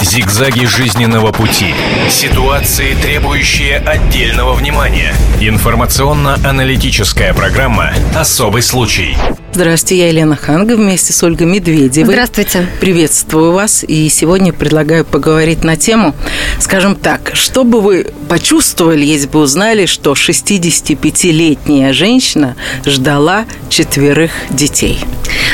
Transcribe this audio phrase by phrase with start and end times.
[0.00, 1.74] Зигзаги жизненного пути.
[2.10, 5.14] Ситуации, требующие отдельного внимания.
[5.40, 9.16] Информационно-аналитическая программа «Особый случай».
[9.52, 12.12] Здравствуйте, я Елена Ханга вместе с Ольгой Медведевой.
[12.12, 12.66] Здравствуйте.
[12.78, 13.84] Приветствую вас.
[13.84, 16.14] И сегодня предлагаю поговорить на тему,
[16.60, 22.54] скажем так, что бы вы почувствовали, если бы узнали, что 65-летняя женщина
[22.84, 24.98] ждала четверых детей?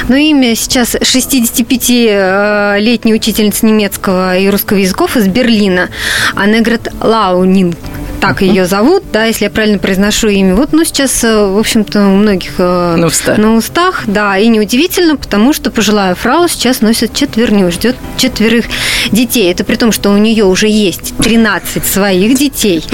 [0.09, 5.89] Ну, имя сейчас 65-летней учительницы немецкого и русского языков из Берлина.
[6.35, 7.75] Аннегрет Лаунин
[8.23, 10.55] так ее зовут, да, если я правильно произношу имя.
[10.55, 13.37] Вот, ну, сейчас, э, в общем-то, у многих э, на устах.
[13.37, 18.67] на устах, да, и неудивительно, потому что пожилая фрау сейчас носит четверню, ждет четверых
[19.11, 19.51] детей.
[19.51, 22.85] Это при том, что у нее уже есть 13 своих детей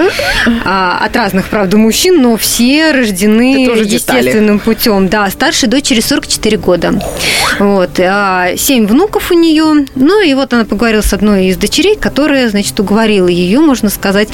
[0.65, 5.09] а, от разных, правда, мужчин, но все рождены естественным путем.
[5.09, 6.95] Да, старшей дочери 44 года.
[7.59, 9.85] Вот, а 7 внуков у нее.
[9.95, 14.31] Ну, и вот она поговорила с одной из дочерей, которая, значит, уговорила ее, можно сказать,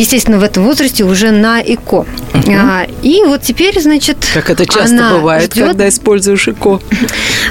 [0.00, 2.06] естественно, в этом возрасте уже на ЭКО.
[2.34, 2.52] Угу.
[2.52, 5.68] А, и вот теперь, значит, Как это часто бывает, ждет...
[5.68, 6.80] когда используешь ЭКО.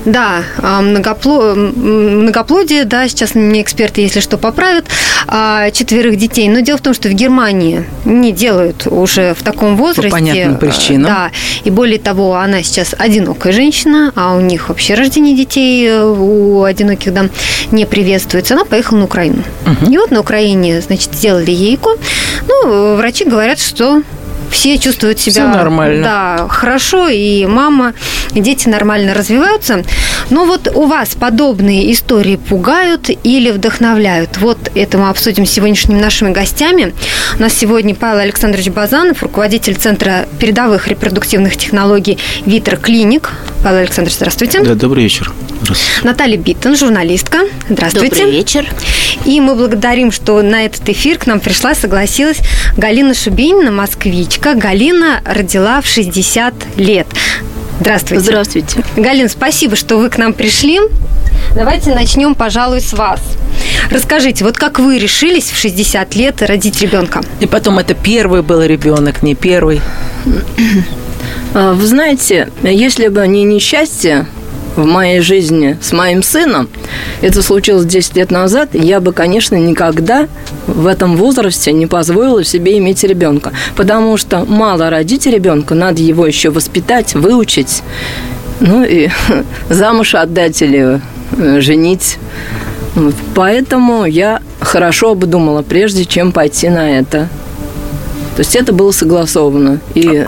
[0.03, 1.55] Да, а, многопло...
[1.55, 4.85] многоплодие, да, сейчас мне эксперты, если что, поправят,
[5.27, 6.47] а, четверых детей.
[6.47, 10.09] Но дело в том, что в Германии не делают уже в таком возрасте.
[10.09, 11.05] По понятным причинам.
[11.05, 11.31] Да,
[11.63, 16.63] и более того, она сейчас одинокая женщина, а у них вообще рождение детей э, у
[16.63, 17.29] одиноких дам
[17.71, 18.53] не приветствуется.
[18.53, 19.43] Она поехала на Украину.
[19.65, 19.91] Угу.
[19.91, 21.91] И вот на Украине, значит, сделали ей ЭКО.
[22.47, 24.01] Ну, врачи говорят, что
[24.55, 26.03] все чувствуют себя Все нормально.
[26.03, 27.93] Да, хорошо, и мама,
[28.33, 29.83] и дети нормально развиваются.
[30.29, 34.37] Но вот у вас подобные истории пугают или вдохновляют?
[34.37, 36.93] Вот это мы обсудим с сегодняшними нашими гостями.
[37.37, 43.31] У нас сегодня Павел Александрович Базанов, руководитель Центра передовых репродуктивных технологий ВитроКлиник.
[43.61, 44.61] Павел Александрович, здравствуйте.
[44.61, 45.33] Да, добрый вечер.
[46.03, 47.39] Наталья Биттон, журналистка.
[47.69, 48.17] Здравствуйте.
[48.17, 48.67] Добрый вечер.
[49.25, 52.37] И мы благодарим, что на этот эфир к нам пришла, согласилась
[52.77, 54.44] Галина Шубинина, москвичка.
[54.53, 57.07] Галина родила в 60 лет.
[57.79, 58.23] Здравствуйте.
[58.23, 58.83] Здравствуйте.
[58.95, 60.79] Галина, спасибо, что вы к нам пришли.
[61.55, 63.21] Давайте начнем, пожалуй, с вас.
[63.89, 67.21] Расскажите, вот как вы решились в 60 лет родить ребенка?
[67.39, 69.81] И потом, это первый был ребенок, не первый?
[71.53, 74.27] А, вы знаете, если бы не несчастье,
[74.75, 76.69] в моей жизни с моим сыном,
[77.21, 80.27] это случилось 10 лет назад, я бы, конечно, никогда
[80.67, 83.51] в этом возрасте не позволила себе иметь ребенка.
[83.75, 87.83] Потому что мало родить ребенка, надо его еще воспитать, выучить,
[88.59, 89.09] ну и
[89.69, 91.01] замуж отдать или
[91.37, 92.17] э, женить.
[93.33, 97.27] Поэтому я хорошо обдумала, прежде чем пойти на это.
[98.35, 99.79] То есть это было согласовано.
[99.95, 100.25] И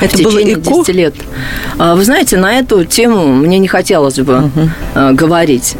[0.00, 0.60] это в было ЭКО?
[0.60, 1.14] 10 лет.
[1.78, 5.14] А, вы знаете, на эту тему мне не хотелось бы угу.
[5.14, 5.76] говорить.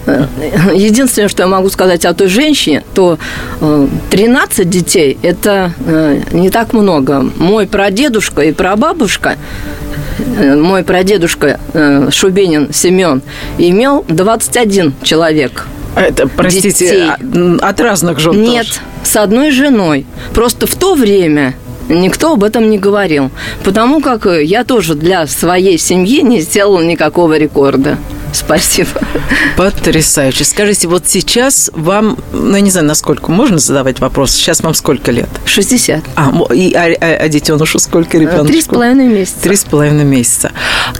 [0.74, 3.18] Единственное, что я могу сказать о той женщине, то
[4.10, 5.72] 13 детей– это
[6.32, 7.24] не так много.
[7.36, 9.36] Мой прадедушка и прабабушка
[10.38, 11.58] мой прадедушка
[12.10, 13.22] Шубенин Семен
[13.58, 15.66] имел 21 человек.
[15.96, 17.56] Это, простите, детей.
[17.60, 18.80] от разных жен Нет, тоже.
[19.02, 20.06] с одной женой.
[20.32, 21.54] Просто в то время
[21.90, 23.30] никто об этом не говорил.
[23.64, 27.98] Потому как я тоже для своей семьи не сделала никакого рекорда.
[28.32, 28.90] Спасибо.
[29.56, 30.44] Потрясающе.
[30.44, 35.10] Скажите, вот сейчас вам, ну, я не знаю, насколько можно задавать вопрос, сейчас вам сколько
[35.10, 35.28] лет?
[35.44, 36.04] 60.
[36.16, 38.46] А, и, а, а, а детенышу сколько ребенку?
[38.46, 39.40] Три с половиной месяца.
[39.42, 40.52] Три с половиной месяца.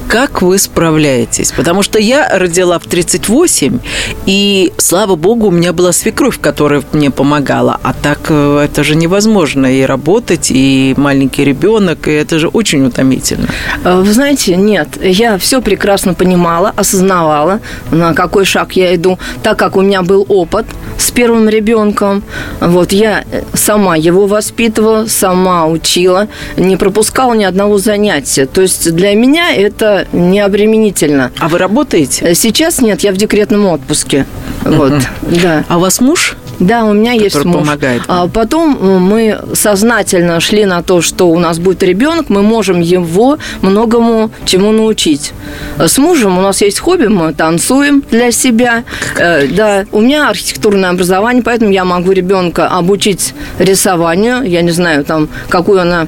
[0.08, 1.52] Как вы справляетесь?
[1.52, 3.78] Потому что я родила в 38,
[4.26, 7.78] и, слава богу, у меня была свекровь, которая мне помогала.
[7.82, 12.84] А так э, это же невозможно и работать, и маленький ребенок, и это же очень
[12.84, 13.48] утомительно.
[13.84, 17.60] Э, вы знаете, нет, я все прекрасно понимала, осознавала, осознавала,
[17.91, 20.66] на какой шаг я иду, так как у меня был опыт
[20.98, 22.22] с первым ребенком.
[22.60, 28.47] Вот я сама его воспитывала, сама учила, не пропускала ни одного занятия.
[28.47, 31.30] То есть для меня это не обременительно.
[31.38, 32.34] А вы работаете?
[32.34, 34.26] Сейчас нет, я в декретном отпуске.
[34.64, 35.64] Вот, да.
[35.69, 36.36] А у вас муж?
[36.60, 37.57] Да, у меня есть муж.
[37.57, 38.03] помогает.
[38.07, 42.80] А потом э, мы сознательно шли на то, что у нас будет ребенок, мы можем
[42.80, 45.33] его многому чему научить.
[45.78, 48.84] С мужем у нас есть хобби, мы танцуем для себя.
[49.16, 54.42] Э, да, у меня архитектурное образование, поэтому я могу ребенка обучить рисованию.
[54.42, 56.07] Я не знаю, там, какую она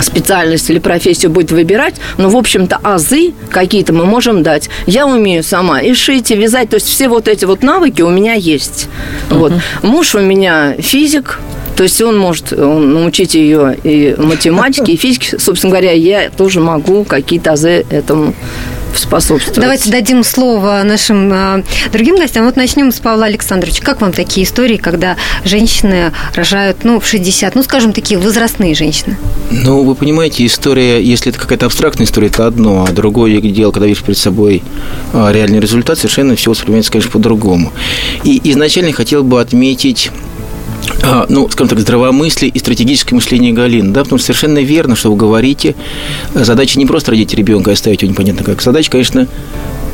[0.00, 4.68] специальность или профессию будет выбирать, но, в общем-то, азы какие-то мы можем дать.
[4.86, 8.10] Я умею сама и шить, и вязать, то есть все вот эти вот навыки у
[8.10, 8.88] меня есть.
[9.30, 9.38] Uh-huh.
[9.38, 9.52] Вот.
[9.82, 11.40] Муж у меня физик,
[11.76, 15.38] то есть он может он научить ее и математике, и физике.
[15.38, 18.34] Собственно говоря, я тоже могу какие-то азы этому
[18.98, 19.60] способствовать.
[19.60, 21.62] Давайте дадим слово нашим а,
[21.92, 22.44] другим гостям.
[22.44, 23.82] Вот начнем с Павла Александровича.
[23.82, 29.16] Как вам такие истории, когда женщины рожают, ну, в 60, ну, скажем, такие возрастные женщины?
[29.50, 33.86] Ну, вы понимаете, история, если это какая-то абстрактная история, это одно, а другое дело, когда
[33.86, 34.62] видишь перед собой
[35.12, 37.72] а, реальный результат, совершенно все воспринимается, конечно, по-другому.
[38.24, 40.10] И изначально хотел бы отметить
[41.28, 45.16] ну, скажем так, здравомыслие и стратегическое мышление Галины, да, потому что совершенно верно, что вы
[45.16, 45.74] говорите,
[46.34, 49.28] задача не просто родить ребенка и оставить его непонятно как, задача, конечно,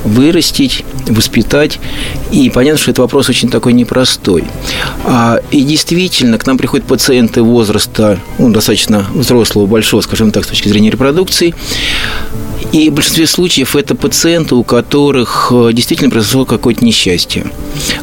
[0.05, 1.79] вырастить, воспитать.
[2.31, 4.45] И понятно, что это вопрос очень такой непростой.
[5.05, 10.49] А, и действительно, к нам приходят пациенты возраста ну, достаточно взрослого, большого, скажем так, с
[10.49, 11.55] точки зрения репродукции.
[12.73, 17.47] И в большинстве случаев это пациенты, у которых э, действительно произошло какое-то несчастье.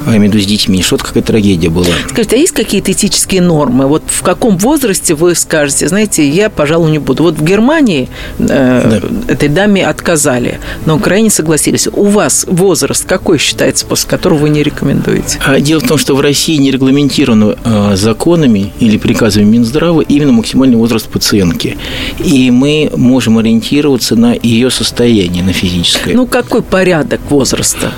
[0.06, 1.88] А, я имею в виду с детьми, что-то какая-то трагедия была.
[2.10, 3.88] Скажите, а есть какие-то этические нормы?
[3.88, 7.24] Вот в каком возрасте вы скажете, знаете, я, пожалуй, не буду.
[7.24, 9.34] Вот в Германии э, да.
[9.34, 11.88] этой даме отказали, на Украине согласились.
[11.92, 15.40] У вас возраст какой считается, после которого вы не рекомендуете?
[15.46, 20.32] А дело в том, что в России не регламентировано э, законами или приказами Минздрава именно
[20.32, 21.78] максимальный возраст пациентки.
[22.24, 26.14] И мы можем ориентироваться на ее состояние на физическое.
[26.14, 27.92] Ну, какой порядок возраста?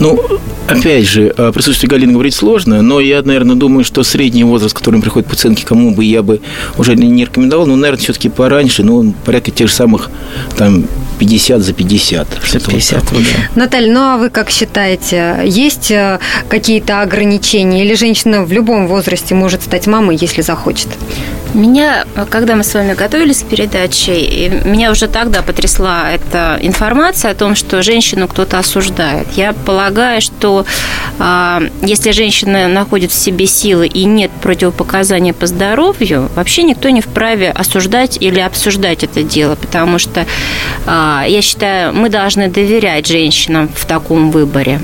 [0.00, 0.20] Ну,
[0.66, 4.78] Опять же, о присутствии Галины говорить сложно, но я, наверное, думаю, что средний возраст, к
[4.78, 6.40] которому приходят пациентки, кому бы я бы
[6.78, 10.10] уже не рекомендовал, ну, наверное, все-таки пораньше, ну, порядка тех же самых
[10.56, 10.84] там
[11.18, 12.28] 50 за 50.
[12.50, 13.60] За 50, вот, да.
[13.60, 16.18] Наталья, ну а вы как считаете, есть э,
[16.48, 20.88] какие-то ограничения или женщина в любом возрасте может стать мамой, если захочет?
[21.54, 27.34] Меня, когда мы с вами готовились к передаче, меня уже тогда потрясла эта информация о
[27.36, 29.28] том, что женщину кто-то осуждает.
[29.36, 30.66] Я полагаю, что
[31.20, 37.00] а, если женщина находит в себе силы и нет противопоказаний по здоровью, вообще никто не
[37.00, 40.26] вправе осуждать или обсуждать это дело, потому что
[40.86, 44.80] а, я считаю, мы должны доверять женщинам в таком выборе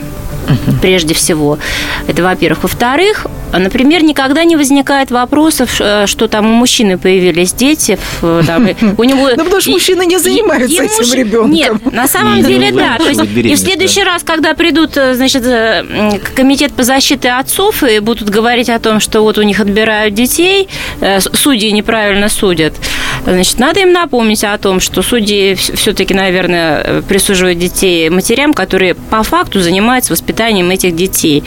[0.82, 1.58] прежде всего.
[2.06, 2.62] Это, во-первых.
[2.62, 7.98] Во-вторых, например, никогда не возникает вопросов, э, что там у мужчины появились дети.
[8.20, 9.30] Там, у него...
[9.40, 11.14] Ну, потому что мужчины не занимаются этим муж...
[11.14, 11.52] ребенком.
[11.52, 12.98] Нет, на самом деле, да.
[12.98, 17.82] То есть, и в следующий раз, когда придут, э, значит, э, комитет по защите отцов
[17.82, 20.68] и будут говорить о том, что вот у них отбирают детей,
[21.18, 22.74] судьи неправильно судят,
[23.24, 29.22] значит, надо им напомнить о том, что судьи все-таки, наверное, присуживают детей матерям, которые по
[29.22, 31.44] факту занимаются воспитанием этих детей.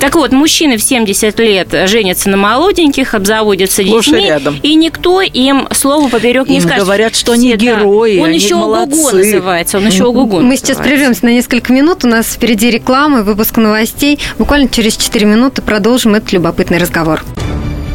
[0.00, 4.58] Так вот, мужчины в 70 лет женятся на молоденьких, обзаводятся детьми, рядом.
[4.62, 6.84] и никто им слово поперек не им скажет.
[6.84, 9.16] говорят, что они герои, Он они еще молодцы.
[9.16, 13.56] Называется, он еще ОГУ Мы сейчас прервемся на несколько минут, у нас впереди реклама, выпуск
[13.56, 14.18] новостей.
[14.38, 17.22] Буквально через 4 минуты продолжим этот любопытный разговор.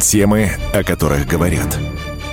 [0.02, 1.78] Темы, о которых говорят.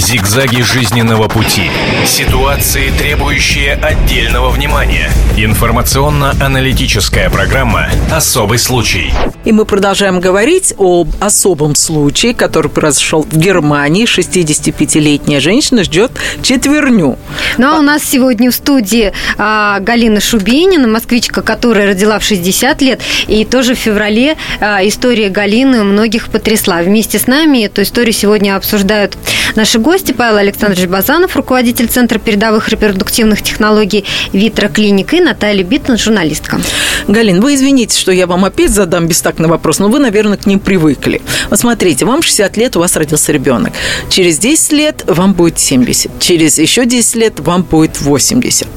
[0.00, 1.70] Зигзаги жизненного пути.
[2.06, 5.10] Ситуации, требующие отдельного внимания.
[5.36, 9.12] Информационно-аналитическая программа «Особый случай».
[9.44, 14.06] И мы продолжаем говорить об особом случае, который произошел в Германии.
[14.06, 16.12] 65-летняя женщина ждет
[16.42, 17.18] четверню.
[17.58, 22.82] Ну, а у нас сегодня в студии а, Галина Шубинина, москвичка, которая родила в 60
[22.82, 23.00] лет.
[23.28, 26.82] И тоже в феврале а, история Галины многих потрясла.
[26.82, 29.16] Вместе с нами эту историю сегодня обсуждают
[29.56, 35.98] наши гости гости Павел Александрович Базанов, руководитель Центра передовых репродуктивных технологий ВитроКлиник и Наталья Биттон,
[35.98, 36.60] журналистка.
[37.08, 40.60] Галин, вы извините, что я вам опять задам бестактный вопрос, но вы, наверное, к ним
[40.60, 41.20] привыкли.
[41.48, 43.72] Вот смотрите, вам 60 лет, у вас родился ребенок.
[44.08, 46.20] Через 10 лет вам будет 70.
[46.20, 48.68] Через еще 10 лет вам будет 80.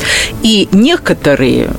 [0.41, 1.69] И некоторые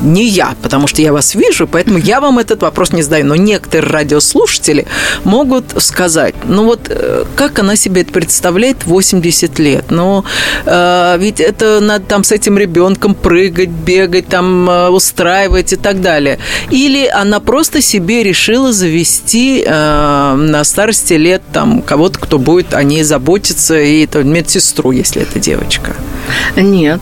[0.00, 3.26] не я, потому что я вас вижу, поэтому я вам этот вопрос не задаю.
[3.26, 4.86] Но некоторые радиослушатели
[5.24, 9.86] могут сказать, ну вот э, как она себе это представляет 80 лет?
[9.90, 10.24] Ну,
[10.66, 16.00] э, ведь это надо там с этим ребенком прыгать, бегать, там э, устраивать и так
[16.00, 16.38] далее.
[16.70, 22.82] Или она просто себе решила завести э, на старости лет там кого-то, кто будет о
[22.82, 25.94] ней заботиться, и это медсестру, если это девочка.
[26.56, 27.00] Нет.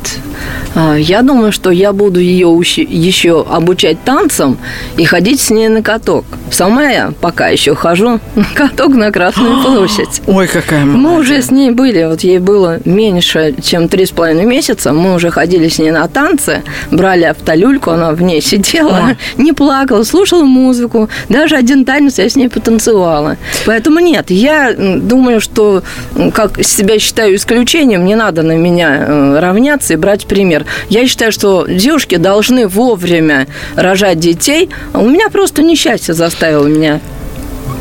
[0.75, 4.59] А, я думаю, что я буду ее еще обучать танцам
[4.97, 6.25] и ходить с ней на каток.
[6.50, 10.23] Сама я пока еще хожу на каток на Красную площадь.
[10.26, 11.02] Ой, какая молодец.
[11.02, 14.92] Мы уже с ней были, вот ей было меньше, чем три с половиной месяца.
[14.92, 19.16] Мы уже ходили с ней на танцы, брали автолюльку, она в ней сидела, а.
[19.40, 21.09] не плакала, слушала музыку.
[21.28, 23.37] Даже один танец я с ней потанцевала.
[23.66, 25.83] Поэтому нет, я думаю, что
[26.35, 30.66] как себя считаю исключением, не надо на меня э, равняться и брать пример.
[30.88, 34.70] Я считаю, что девушки должны вовремя рожать детей.
[34.94, 37.00] У меня просто несчастье заставило меня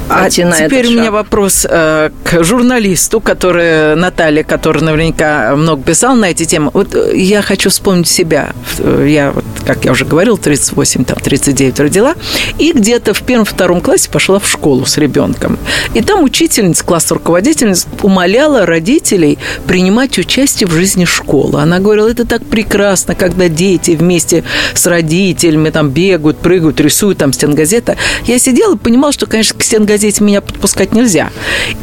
[0.10, 6.26] а теперь у меня вопрос э, к журналисту, который Наталья, который наверняка много писал на
[6.32, 6.72] эти темы.
[6.74, 8.54] Вот э, я хочу вспомнить себя.
[8.80, 12.16] Я, вот, как я уже говорил, 38, там, 39 родила.
[12.58, 15.58] И где-то в первом-втором классе пошла в школу с ребенком.
[15.94, 19.38] И там учительница, класс руководительница умоляла родителей
[19.68, 21.62] принимать участие в жизни школы.
[21.62, 27.34] Она говорила, это так прекрасно, когда дети вместе с родителями там бегают, прыгают, рисуют там
[27.34, 27.98] стенгазета.
[28.26, 31.32] Я сидела и понимала, что, конечно, к стенгазете газете меня подпускать нельзя.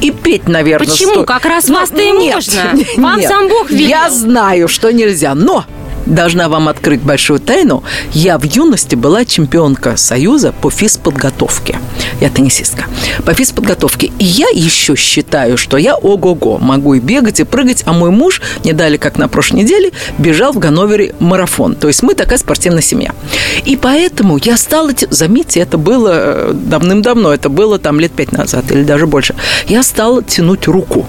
[0.00, 1.12] И петь, наверное, Почему?
[1.12, 1.24] Сто...
[1.24, 2.74] Как раз ну, вас-то и нет, можно.
[2.96, 3.28] Вам нет.
[3.28, 3.88] сам Бог велел.
[3.88, 5.64] Я знаю, что нельзя, но
[6.06, 7.82] должна вам открыть большую тайну.
[8.12, 11.78] Я в юности была чемпионка Союза по физподготовке.
[12.20, 12.84] Я теннисистка.
[13.24, 14.12] По физподготовке.
[14.18, 16.58] И я еще считаю, что я ого-го.
[16.58, 17.82] Могу и бегать, и прыгать.
[17.86, 21.74] А мой муж, не дали как на прошлой неделе, бежал в Ганновере марафон.
[21.74, 23.12] То есть мы такая спортивная семья.
[23.64, 24.92] И поэтому я стала...
[25.10, 27.32] Заметьте, это было э, давным-давно.
[27.32, 29.34] Это было там лет пять назад или даже больше.
[29.66, 31.06] Я стала тянуть руку.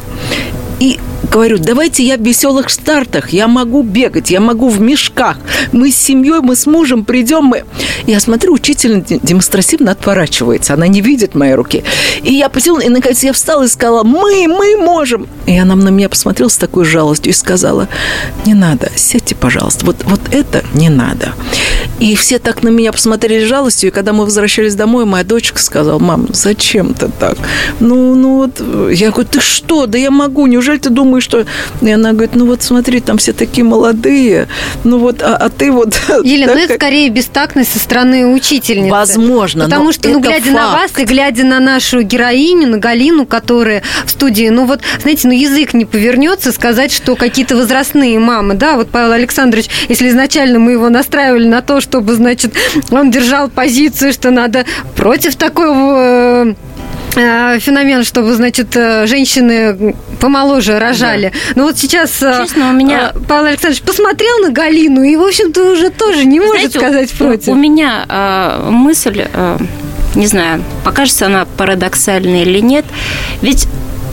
[0.80, 5.38] И говорю, давайте я в веселых стартах, я могу бегать, я могу в мешках.
[5.72, 7.46] Мы с семьей, мы с мужем придем.
[7.46, 7.64] Мы...
[8.06, 11.84] Я смотрю, учительница демонстративно отворачивается, она не видит моей руки.
[12.24, 15.28] И я посела, и наконец я встала и сказала, мы, мы можем.
[15.46, 17.88] И она на меня посмотрела с такой жалостью и сказала,
[18.46, 21.34] не надо, сядьте, пожалуйста, вот, вот это не надо.
[22.00, 25.60] И все так на меня посмотрели с жалостью, и когда мы возвращались домой, моя дочка
[25.62, 27.38] сказала, мам, зачем ты так?
[27.80, 31.46] Ну, ну вот, я говорю, ты что, да я могу, неужели ты думаешь, что...
[31.82, 34.48] И она говорит, ну вот смотри, там все такие молодые,
[34.84, 36.00] ну вот, а, а ты вот...
[36.24, 36.56] Елена, так...
[36.56, 38.92] ну это скорее бестактность со стороны учительницы.
[38.92, 40.56] Возможно, Потому что, ну, глядя факт.
[40.56, 45.28] на вас и глядя на нашу героиню, на Галину, которая в студии, ну вот, знаете,
[45.28, 50.60] ну язык не повернется сказать, что какие-то возрастные мамы, да, вот Павел Александрович, если изначально
[50.60, 52.54] мы его настраивали на то, чтобы, значит,
[52.92, 56.54] он держал позицию, что надо против такого Э,
[57.16, 61.32] феномен, чтобы, значит, э, женщины помоложе рожали.
[61.34, 61.54] Да.
[61.56, 63.14] Но вот сейчас э, Честно, у меня...
[63.28, 67.48] Павел Александрович посмотрел на Галину и, в общем-то, уже тоже не может Знаете, сказать против.
[67.48, 69.58] У меня э, мысль, э,
[70.16, 72.86] не знаю, покажется она парадоксальной или нет,
[73.42, 73.68] ведь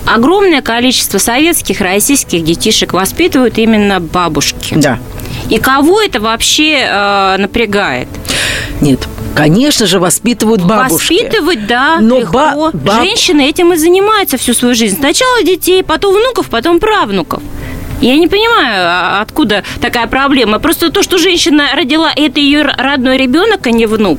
[0.07, 4.75] огромное количество советских, российских детишек воспитывают именно бабушки.
[4.75, 4.99] Да.
[5.51, 8.09] И кого это вообще э, напрягает?
[8.81, 9.01] Нет,
[9.35, 11.13] Конечно же, воспитывают бабушки.
[11.15, 12.33] Воспитывать, да, Но легко.
[12.33, 13.03] Ба- баб...
[13.03, 14.97] Женщины этим и занимаются всю свою жизнь.
[14.99, 17.43] Сначала детей, потом внуков, потом правнуков.
[18.03, 20.59] Я не понимаю, а откуда такая проблема.
[20.59, 24.19] Просто то, что женщина родила, это ее родной ребенок, а не внук.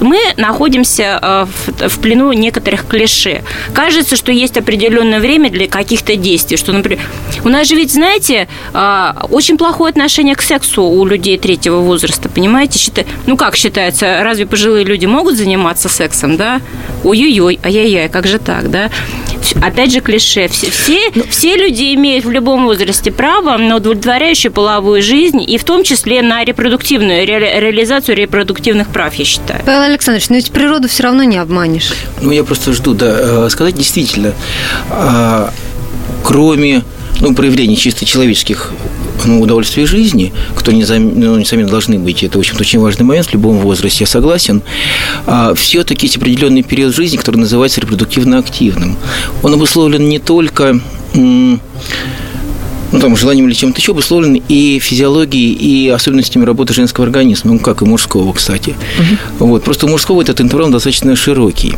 [0.00, 1.46] Мы находимся э,
[1.88, 3.44] в плену некоторых клише.
[3.72, 6.56] Кажется, что есть определенное время для каких-то действий.
[6.56, 7.00] Что, например,
[7.44, 12.28] у нас же ведь, знаете, э, очень плохое отношение к сексу у людей третьего возраста,
[12.28, 12.80] понимаете?
[12.80, 16.60] Считай, ну как считается, разве пожилые люди могут заниматься сексом, да?
[17.04, 18.90] Ой-ой-ой, ай-яй-яй, как же так, да?
[19.62, 20.48] Опять же клише.
[20.48, 25.58] Все, все, ну, все люди имеют в любом возрасте право на удовлетворяющую половую жизнь, и
[25.58, 29.62] в том числе на репродуктивную ре, реализацию репродуктивных прав, я считаю.
[29.64, 31.92] Павел Александрович, но ведь природу все равно не обманешь.
[32.20, 34.34] Ну, я просто жду, да, э, сказать действительно,
[34.90, 35.52] а,
[36.22, 36.82] кроме
[37.20, 38.72] ну, проявлений чисто человеческих
[39.26, 43.26] ну, удовольствия жизни, кто не ну, несомненно, должны быть, это, в общем-то, очень важный момент
[43.26, 44.62] в любом возрасте, я согласен,
[45.26, 48.96] а, все-таки есть определенный период жизни, который называется репродуктивно активным.
[49.42, 50.80] Он обусловлен не только
[52.92, 57.58] ну, там, желанием или чем-то еще обусловлены и физиологией, и особенностями работы женского организма, ну,
[57.58, 58.70] как и мужского, кстати.
[58.98, 59.46] Угу.
[59.46, 59.64] Вот.
[59.64, 61.74] Просто у мужского этот интервал достаточно широкий.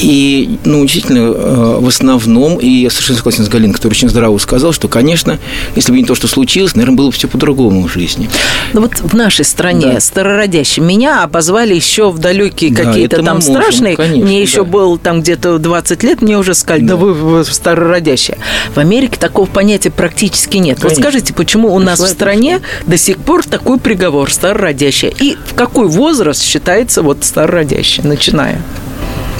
[0.00, 4.36] И, ну, действительно, э, в основном, и я совершенно согласен с Галиной, который очень здраво
[4.38, 5.38] сказал, что, конечно,
[5.76, 8.28] если бы не то, что случилось, наверное, было бы все по-другому в жизни.
[8.72, 10.00] Ну, вот в нашей стране, да.
[10.00, 13.96] старородящим, меня обозвали еще в далекие да, какие-то там можем, страшные.
[13.96, 14.70] Конечно, мне еще да.
[14.70, 18.38] было там где-то 20 лет, мне уже сказали, да, да вы, вы старородящие.
[18.74, 20.78] В Америке такого понятия практически практически нет.
[20.80, 20.88] Конечно.
[20.88, 25.12] Вот скажите, почему у нас в стране до сих пор такой приговор старородящая?
[25.20, 28.62] И в какой возраст считается вот старородящая, начиная?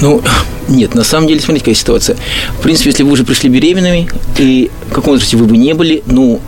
[0.01, 0.21] Ну,
[0.67, 2.17] нет, на самом деле, смотрите, какая ситуация.
[2.59, 4.07] В принципе, если вы уже пришли беременными,
[4.37, 6.39] и в каком возрасте вы бы не были, ну,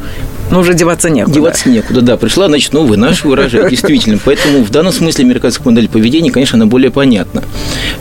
[0.51, 1.33] ну, уже деваться некуда.
[1.33, 2.17] Деваться некуда, да.
[2.17, 4.19] Пришла, значит, ну, вы наш выражать, действительно.
[4.23, 7.43] Поэтому в данном смысле американская модель поведения, конечно, она более понятна.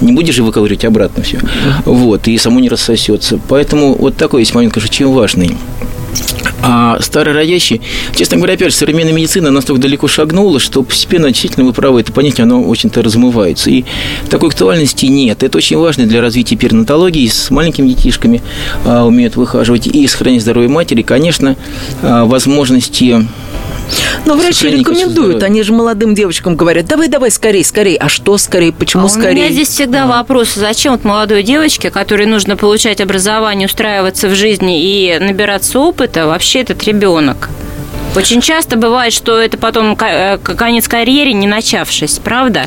[0.02, 1.38] Не будешь же выковыривать обратно все.
[1.86, 3.40] Вот, и само не рассосется.
[3.48, 5.56] Поэтому вот такой есть момент, конечно, очень важный.
[6.66, 7.82] А старородящие,
[8.16, 12.10] честно говоря, опять же, современная медицина настолько далеко шагнула, что постепенно, действительно, вы правы, это
[12.10, 13.68] понятие, оно очень-то размывается.
[13.68, 13.84] И
[14.30, 15.42] такой актуальности нет.
[15.42, 17.28] Это очень важно для развития перинатологии.
[17.28, 18.42] С маленькими детишками
[18.86, 21.02] а, умеют выхаживать и сохранить здоровье матери.
[21.02, 21.56] Конечно,
[22.00, 23.26] а, возможности
[24.24, 27.96] но врачи рекомендуют, они же молодым девочкам говорят, давай, давай, скорее, скорее.
[27.98, 29.32] А что скорее, почему а скорее?
[29.32, 30.06] У меня здесь всегда а.
[30.06, 36.26] вопрос, зачем вот молодой девочке, которой нужно получать образование, устраиваться в жизни и набираться опыта,
[36.26, 37.48] вообще этот ребенок?
[38.16, 42.66] Очень часто бывает, что это потом э, конец карьеры, не начавшись, правда?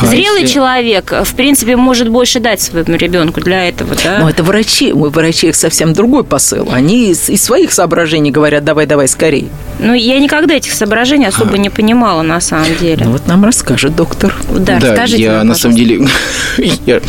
[0.00, 0.54] А Зрелый если...
[0.54, 4.18] человек, в принципе, может больше дать своему ребенку для этого, да?
[4.20, 4.92] Но это врачи.
[4.92, 6.68] Мы врачи их совсем другой посыл.
[6.72, 9.48] Они из, из своих соображений говорят, давай, давай, скорей.
[9.80, 11.58] Ну, я никогда этих соображений особо а.
[11.58, 13.04] не понимала, на самом деле.
[13.04, 14.34] Ну, вот нам расскажет доктор.
[14.50, 16.06] Да, да скажите я нам, на самом деле,
[16.86, 17.00] я,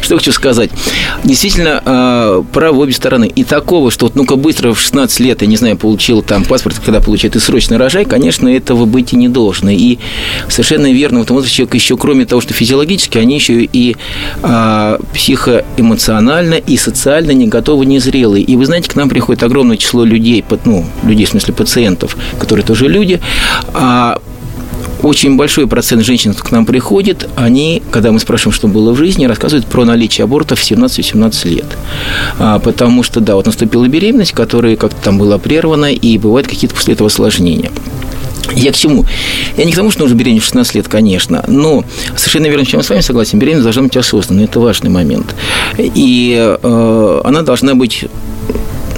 [0.00, 0.70] что хочу сказать.
[1.24, 3.26] Действительно, а, право обе стороны.
[3.26, 6.78] И такого, что вот, ну-ка быстро в 16 лет, я не знаю, получил там паспорт,
[6.84, 9.70] когда получает и срочно рожай, конечно, этого быть и не должно.
[9.70, 9.98] И
[10.48, 13.96] совершенно верно, в этом возрасте человек еще, кроме того, что физиологически, они еще и
[14.42, 18.44] а, психоэмоционально и социально не готовы, не зрелые.
[18.44, 22.64] И вы знаете, к нам приходит огромное число людей, ну, людей, в смысле пациентов, которые
[22.64, 23.20] тоже люди,
[23.74, 24.20] а
[25.02, 28.96] очень большой процент женщин, кто к нам приходит, они, когда мы спрашиваем, что было в
[28.96, 31.66] жизни, рассказывают про наличие абортов в 17-18 лет.
[32.38, 36.74] А, потому что, да, вот наступила беременность, которая как-то там была прервана, и бывают какие-то
[36.74, 37.70] после этого осложнения.
[38.54, 39.04] Я к чему?
[39.56, 41.84] Я не к тому, что нужно беременеть в 16 лет, конечно, но
[42.16, 45.34] совершенно верно, чем я с вами согласен, беременность должна быть осознанной, это важный момент.
[45.78, 48.06] И э, она должна быть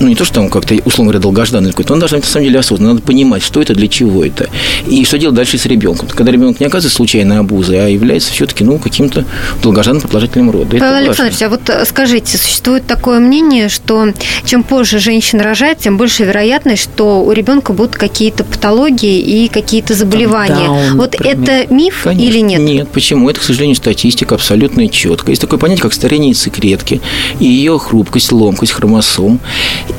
[0.00, 2.47] ну, не то, что там как-то, условно говоря, долгожданный какой-то, он должен быть, на самом
[2.47, 2.95] деле, осознанно.
[2.95, 4.49] Надо понимать, что это, для чего это.
[4.87, 6.09] И что делать дальше с ребенком.
[6.09, 9.25] Когда ребенок не оказывается случайной обузой, а является все-таки, ну, каким-то
[9.62, 10.80] долгожданным продолжительным родом.
[10.80, 14.12] Павел Александрович, а вот э, скажите, существует такое мнение, что
[14.45, 19.95] чем позже женщина рожает, тем больше вероятность, что у ребенка будут какие-то патологии и какие-то
[19.95, 20.66] заболевания.
[20.66, 21.38] Даун, вот например.
[21.42, 22.28] это миф Конечно.
[22.28, 22.61] или нет?
[22.61, 23.28] Нет, почему?
[23.28, 25.33] Это, к сожалению, статистика абсолютно четкая.
[25.33, 27.00] Есть такое понятие, как старение яйцеклетки
[27.38, 29.40] и ее хрупкость, ломкость хромосом.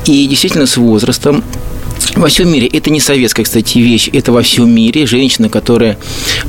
[0.06, 1.44] И действительно с возрастом
[2.16, 5.06] во всем мире, это не советская, кстати, вещь, это во всем мире.
[5.06, 5.98] Женщина, которая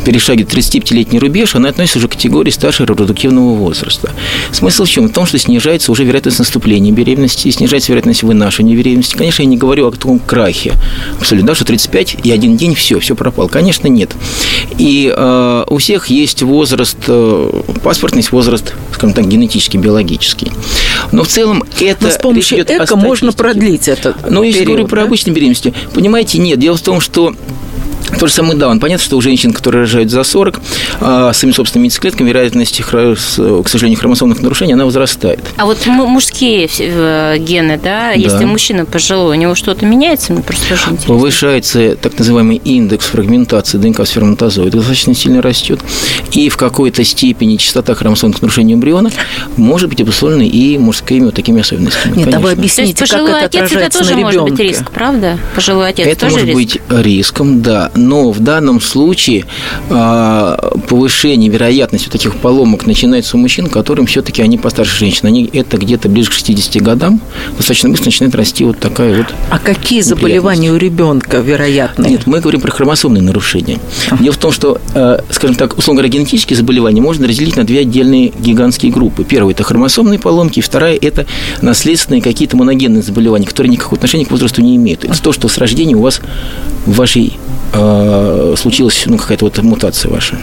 [0.05, 4.11] перешагивает 35-летний рубеж, она относится уже к категории старшего репродуктивного возраста.
[4.51, 5.07] Смысл в чем?
[5.07, 9.15] В том, что снижается уже вероятность наступления беременности, снижается вероятность вынашивания беременности.
[9.15, 10.73] Конечно, я не говорю о таком крахе.
[11.19, 13.47] Абсолютно, да, что 35 и один день, все, все пропало.
[13.47, 14.11] Конечно, нет.
[14.77, 20.51] И э, у всех есть возраст, э, паспортный возраст, скажем так, генетический, биологический.
[21.11, 22.05] Но в целом это...
[22.05, 24.15] Но с помощью эко можно продлить это.
[24.29, 25.73] Ну, я говорю про обычный беременности.
[25.93, 26.59] Понимаете, нет.
[26.59, 27.35] Дело в том, что
[28.19, 28.79] то же самое даун.
[28.79, 30.59] Понятно, что у женщин, которые рожают за 40,
[31.01, 35.41] а, своими собственными яйцеклетками, вероятность, к сожалению, хромосомных нарушений, она возрастает.
[35.57, 38.11] А вот мужские э, гены, да, да.
[38.11, 40.33] если мужчина пожилой, у него что-то меняется?
[40.33, 41.07] Мне просто тоже интересно.
[41.07, 45.81] Повышается так называемый индекс фрагментации ДНК с сперматозоида, достаточно сильно растет,
[46.31, 49.11] и в какой-то степени частота хромосомных нарушений эмбриона
[49.57, 52.15] может быть обусловлена и мужскими вот такими особенностями.
[52.15, 52.37] Нет, конечно.
[52.37, 54.39] а вы объясните, как это отец отражается это тоже на ребенке?
[54.39, 55.39] может быть риск, правда?
[55.55, 56.55] Пожилой отец это тоже может риск?
[56.55, 59.45] быть риском, да но в данном случае
[59.89, 65.27] а, повышение вероятности таких поломок начинается у мужчин, которым все-таки они постарше женщин.
[65.27, 67.21] Они это где-то ближе к 60 годам,
[67.57, 72.07] достаточно быстро начинает расти вот такая вот А какие заболевания у ребенка вероятны?
[72.07, 73.79] Нет, мы говорим про хромосомные нарушения.
[74.19, 77.81] Дело в том, что, а, скажем так, условно говоря, генетические заболевания можно разделить на две
[77.81, 79.23] отдельные гигантские группы.
[79.23, 81.25] Первая– это хромосомные поломки, вторая– это
[81.61, 85.05] наследственные какие-то моногенные заболевания, которые никакого отношения к возрасту не имеют.
[85.05, 86.21] Это то, что с рождения у вас
[86.85, 87.33] в вашей
[87.83, 90.37] э, случилась ну, какая-то вот мутация ваша.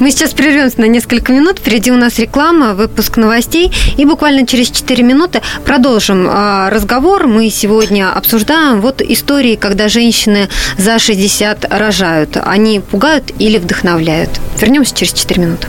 [0.00, 1.60] Мы сейчас прервемся на несколько минут.
[1.60, 3.72] Впереди у нас реклама, выпуск новостей.
[3.96, 7.26] И буквально через 4 минуты продолжим а, разговор.
[7.26, 12.36] Мы сегодня обсуждаем вот истории, когда женщины за 60 рожают.
[12.42, 14.30] Они пугают или вдохновляют.
[14.60, 15.68] Вернемся через 4 минуты.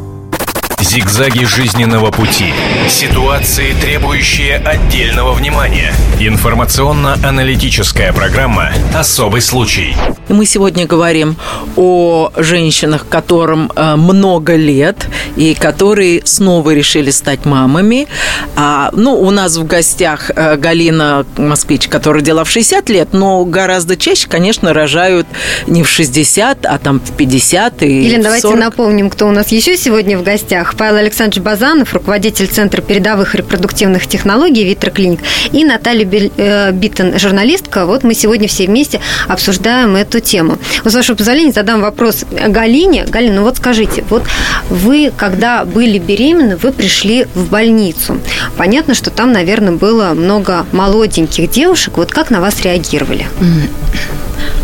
[0.81, 2.51] Зигзаги жизненного пути.
[2.89, 5.93] Ситуации, требующие отдельного внимания.
[6.19, 9.95] Информационно-аналитическая программа «Особый случай».
[10.27, 11.35] И мы сегодня говорим
[11.75, 18.07] о женщинах, которым э, много лет и которые снова решили стать мамами.
[18.55, 23.43] А, ну, у нас в гостях э, Галина, москвичка, которая родила в 60 лет, но
[23.45, 25.27] гораздо чаще, конечно, рожают
[25.67, 28.59] не в 60, а там в 50 и Елена, в давайте 40.
[28.59, 30.70] напомним, кто у нас еще сегодня в гостях.
[30.75, 35.19] Павел Александрович Базанов, руководитель Центра передовых репродуктивных технологий ВитроКлиник,
[35.51, 36.07] и Наталья
[36.37, 37.85] э, Биттон, журналистка.
[37.85, 40.57] Вот мы сегодня все вместе обсуждаем эту тему.
[40.83, 43.05] Вот, с вашего позволения, задам вопрос Галине.
[43.05, 44.23] Галина, ну вот скажите, вот
[44.69, 48.17] вы, когда были беременны, вы пришли в больницу.
[48.57, 51.97] Понятно, что там, наверное, было много молоденьких девушек.
[51.97, 53.27] Вот как на вас реагировали?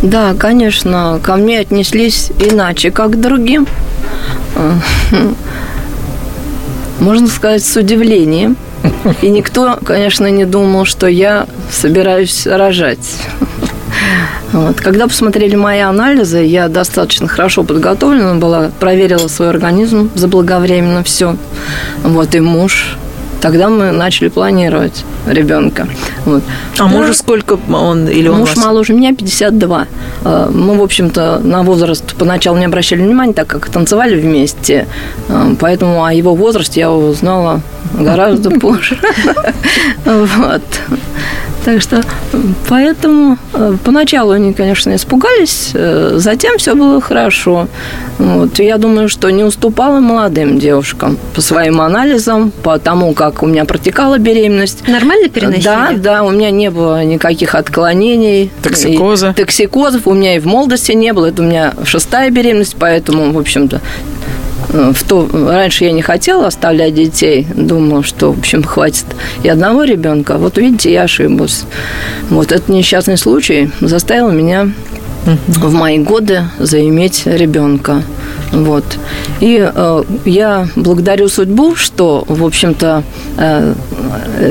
[0.01, 3.67] Да, конечно, ко мне отнеслись иначе, как к другим.
[6.99, 8.57] Можно сказать, с удивлением.
[9.21, 13.17] И никто, конечно, не думал, что я собираюсь рожать.
[14.53, 14.79] Вот.
[14.79, 21.35] Когда посмотрели мои анализы, я достаточно хорошо подготовлена была, проверила свой организм заблаговременно все.
[22.03, 22.97] Вот и муж.
[23.47, 25.87] Тогда мы начали планировать ребенка.
[26.25, 26.43] Вот.
[26.77, 26.87] А Да.
[26.87, 28.65] мужу сколько он или он Муж вас?
[28.65, 29.87] моложе меня, 52.
[30.25, 34.85] Э, Мы, в общем-то, на возраст поначалу не обращали внимания, так как танцевали вместе.
[35.29, 37.61] Э, Поэтому о его возрасте я узнала
[37.97, 38.97] гораздо позже.
[40.03, 40.61] Вот.
[41.67, 42.01] Так что,
[42.69, 47.67] поэтому э, поначалу они, конечно, испугались, э, затем все было хорошо.
[48.19, 48.57] Вот.
[48.59, 53.65] Я думаю, что не уступала молодым девушкам по своим анализам, по тому, как у меня
[53.65, 54.87] протекала беременность.
[54.87, 55.65] Нормально переносили?
[55.65, 58.49] Да, да, у меня не было никаких отклонений.
[58.63, 59.31] Токсикоза?
[59.31, 61.25] И токсикозов у меня и в молодости не было.
[61.25, 63.81] Это у меня шестая беременность, поэтому, в общем-то,
[64.69, 69.05] в то, раньше я не хотела оставлять детей, думала, что, в общем, хватит
[69.43, 70.37] и одного ребенка.
[70.37, 71.65] Вот видите, я ошиблась.
[72.29, 74.69] Вот этот несчастный случай заставил меня
[75.47, 78.03] в мои годы заиметь ребенка.
[78.51, 78.83] Вот.
[79.39, 83.03] И э, я благодарю судьбу, что, в общем-то,
[83.37, 83.73] э,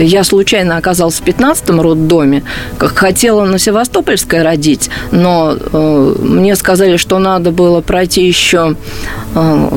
[0.00, 2.42] я случайно оказалась в 15-м роддоме,
[2.78, 8.76] хотела на Севастопольской родить, но э, мне сказали, что надо было пройти еще
[9.34, 9.68] э,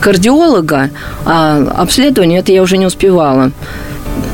[0.00, 0.90] кардиолога,
[1.24, 3.50] а обследование это я уже не успевала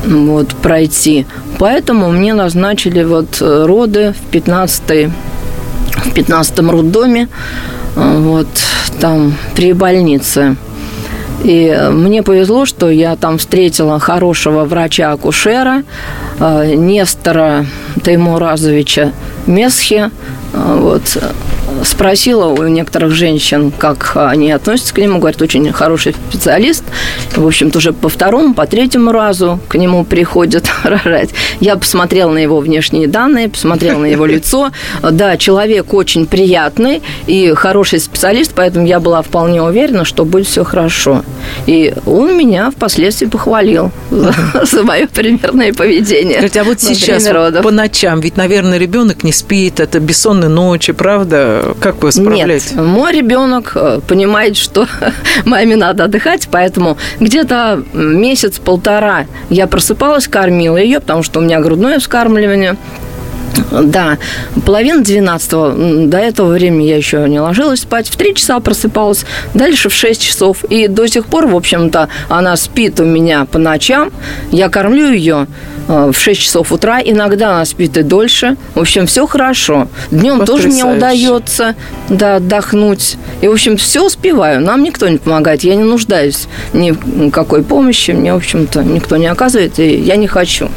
[0.05, 1.25] вот, пройти.
[1.59, 5.09] Поэтому мне назначили вот э, роды в 15
[5.97, 7.27] в 15-м роддоме,
[7.97, 8.47] вот
[8.99, 10.55] там при больнице.
[11.43, 15.83] И мне повезло, что я там встретила хорошего врача-акушера
[16.39, 17.65] э, Нестора
[18.03, 19.11] Таймуразовича
[19.45, 20.09] Месхи.
[20.53, 21.17] Э, Вот
[21.83, 25.19] спросила у некоторых женщин, как они относятся к нему.
[25.19, 26.83] Говорят, очень хороший специалист.
[27.35, 31.29] В общем-то, уже по второму, по третьему разу к нему приходят рожать.
[31.59, 34.71] Я посмотрела на его внешние данные, посмотрела на его лицо.
[35.11, 40.63] Да, человек очень приятный и хороший специалист, поэтому я была вполне уверена, что будет все
[40.63, 41.23] хорошо.
[41.65, 46.37] И он меня впоследствии похвалил за, за мое примерное поведение.
[46.37, 47.27] Скажите, а вот во сейчас
[47.63, 51.66] по ночам, ведь, наверное, ребенок не спит, это бессонные ночи, правда?
[51.79, 52.71] Как вы справляетесь?
[52.71, 54.87] Нет, мой ребенок э, понимает, что
[55.45, 61.99] маме надо отдыхать, поэтому где-то месяц-полтора я просыпалась, кормила ее, потому что у меня грудное
[61.99, 62.77] вскармливание.
[63.71, 64.17] Да,
[64.65, 65.73] половина двенадцатого.
[66.07, 68.07] До этого времени я еще не ложилась спать.
[68.07, 70.63] В три часа просыпалась, дальше в 6 часов.
[70.65, 74.11] И до сих пор, в общем-то, она спит у меня по ночам.
[74.51, 75.47] Я кормлю ее
[75.87, 76.99] в 6 часов утра.
[77.03, 78.57] Иногда она спит и дольше.
[78.75, 79.87] В общем, все хорошо.
[80.11, 81.75] Днем тоже мне удается
[82.09, 83.17] да, отдохнуть.
[83.41, 84.61] И, в общем, все успеваю.
[84.61, 85.63] Нам никто не помогает.
[85.63, 88.11] Я не нуждаюсь ни в какой помощи.
[88.11, 90.69] Мне, в общем-то, никто не оказывает, и я не хочу.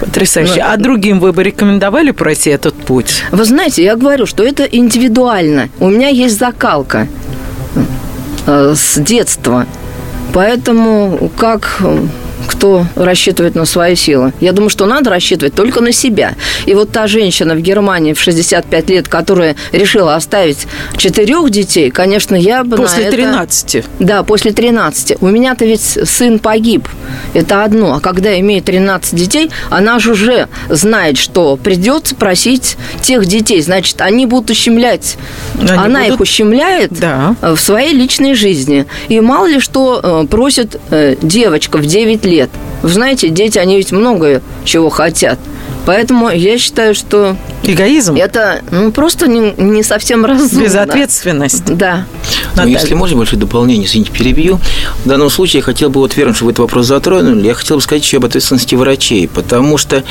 [0.00, 0.54] Потрясающе.
[0.56, 3.22] Ну, А другим вы бы рекомендовали пройти этот путь?
[3.30, 5.68] Вы знаете, я говорю, что это индивидуально.
[5.80, 7.08] У меня есть закалка
[8.46, 9.66] э, с детства.
[10.32, 11.98] Поэтому как э,
[12.58, 14.32] кто рассчитывает на свои силы.
[14.40, 16.34] Я думаю, что надо рассчитывать только на себя.
[16.66, 20.66] И вот та женщина в Германии в 65 лет, которая решила оставить
[20.96, 23.84] четырех детей, конечно, я бы на После это- 13.
[24.00, 25.18] Да, после 13.
[25.20, 26.88] У меня-то ведь сын погиб.
[27.32, 27.94] Это одно.
[27.94, 33.60] А когда имеет 13 детей, она же уже знает, что придется просить тех детей.
[33.62, 35.16] Значит, они будут ущемлять.
[35.60, 37.36] Они она будут- их ущемляет Да.
[37.40, 38.86] в своей личной жизни.
[39.08, 42.47] И мало ли что э, просит э, девочка в 9 лет.
[42.82, 45.38] Вы знаете, дети, они ведь многое чего хотят.
[45.86, 48.14] Поэтому я считаю, что Эгоизм?
[48.16, 50.64] это ну, просто не, не совсем разумно.
[50.64, 51.64] Безответственность.
[51.64, 52.06] Да.
[52.52, 52.72] Ну, Наталья.
[52.72, 54.60] если можно, большое дополнение, извините, перебью.
[55.04, 57.76] В данном случае я хотел бы, вот верно, что вы этот вопрос затронули, я хотел
[57.76, 60.02] бы сказать еще об ответственности врачей, потому что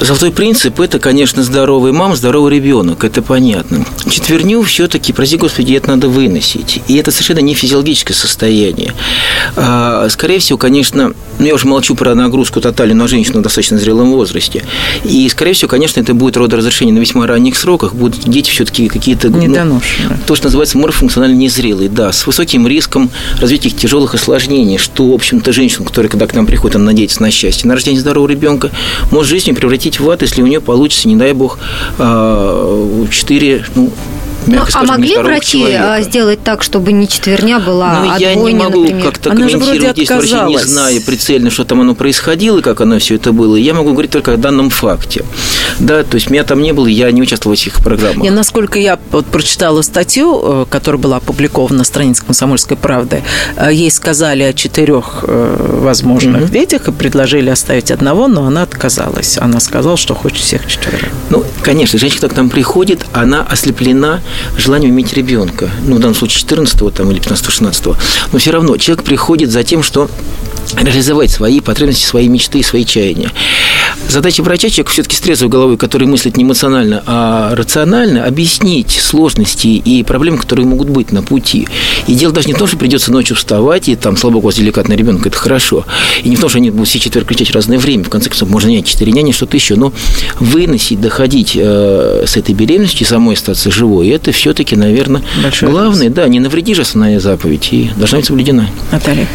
[0.00, 3.84] золотой принцип– это, конечно, здоровый мам, здоровый ребенок, это понятно.
[4.08, 6.82] Четверню все-таки, прости господи, это надо выносить.
[6.88, 8.92] И это совершенно не физиологическое состояние.
[9.56, 13.78] А, Скорее всего, конечно, ну, я уже молчу про нагрузку тотальную на женщину в достаточно
[13.78, 14.55] зрелом возрасте.
[15.04, 19.28] И, скорее всего, конечно, это будет родоразрешение на весьма ранних сроках, будут дети все-таки какие-то...
[19.28, 20.18] ну, Недоношенные.
[20.26, 25.52] то, что называется морфофункционально незрелый, да, с высоким риском развития тяжелых осложнений, что, в общем-то,
[25.52, 28.70] женщина, которая, когда к нам приходит, она надеется на счастье, на рождение здорового ребенка,
[29.10, 31.58] может жизнь превратить в ад, если у нее получится, не дай бог,
[31.98, 33.92] а, четыре, ну,
[34.46, 35.94] Ну, мягко а могли врачи человека.
[35.94, 39.04] а, сделать так, чтобы не четверня была, Ну, а я не двойня, могу например?
[39.04, 43.32] как-то комментировать, здесь врачи, не зная прицельно, что там оно происходило, как оно все это
[43.32, 43.56] было.
[43.56, 45.24] Я могу говорить только о данном факте.
[45.78, 48.24] Да, то есть меня там не было, я не участвовал в этих программах.
[48.24, 53.22] Я, насколько я вот прочитала статью, э, которая была опубликована на странице «Комсомольской правды»,
[53.56, 59.38] э, ей сказали о четырех э, возможных детях и предложили оставить одного, но она отказалась.
[59.38, 61.08] Она сказала, что хочет всех четверых.
[61.30, 64.20] Ну, конечно, женщина, когда к нам приходит, она ослеплена
[64.56, 65.70] желанием иметь ребенка.
[65.84, 67.96] Ну, в данном случае 14 там, или 15-16.
[68.32, 70.08] Но все равно человек приходит за тем, что
[70.74, 73.30] реализовать свои потребности, свои мечты свои чаяния.
[74.08, 79.66] Задача врача, человек все-таки с трезвой головой, который мыслит не эмоционально, а рационально, объяснить сложности
[79.68, 81.68] и проблемы, которые могут быть на пути.
[82.06, 84.56] И дело даже не в том, что придется ночью вставать, и там, слава у вас
[84.56, 85.84] деликатный ребенок, это хорошо.
[86.22, 88.04] И не в том, что они будут все четверо кричать разное время.
[88.04, 89.76] В конце концов, можно нянять четыре няни, что-то еще.
[89.76, 89.92] Но
[90.40, 96.10] выносить, доходить э, с этой беременности, и самой остаться живой, это все-таки, наверное, Большая главное.
[96.10, 98.68] Да, не навреди же основная заповедь, и должна быть соблюдена.
[98.92, 99.26] Наталья.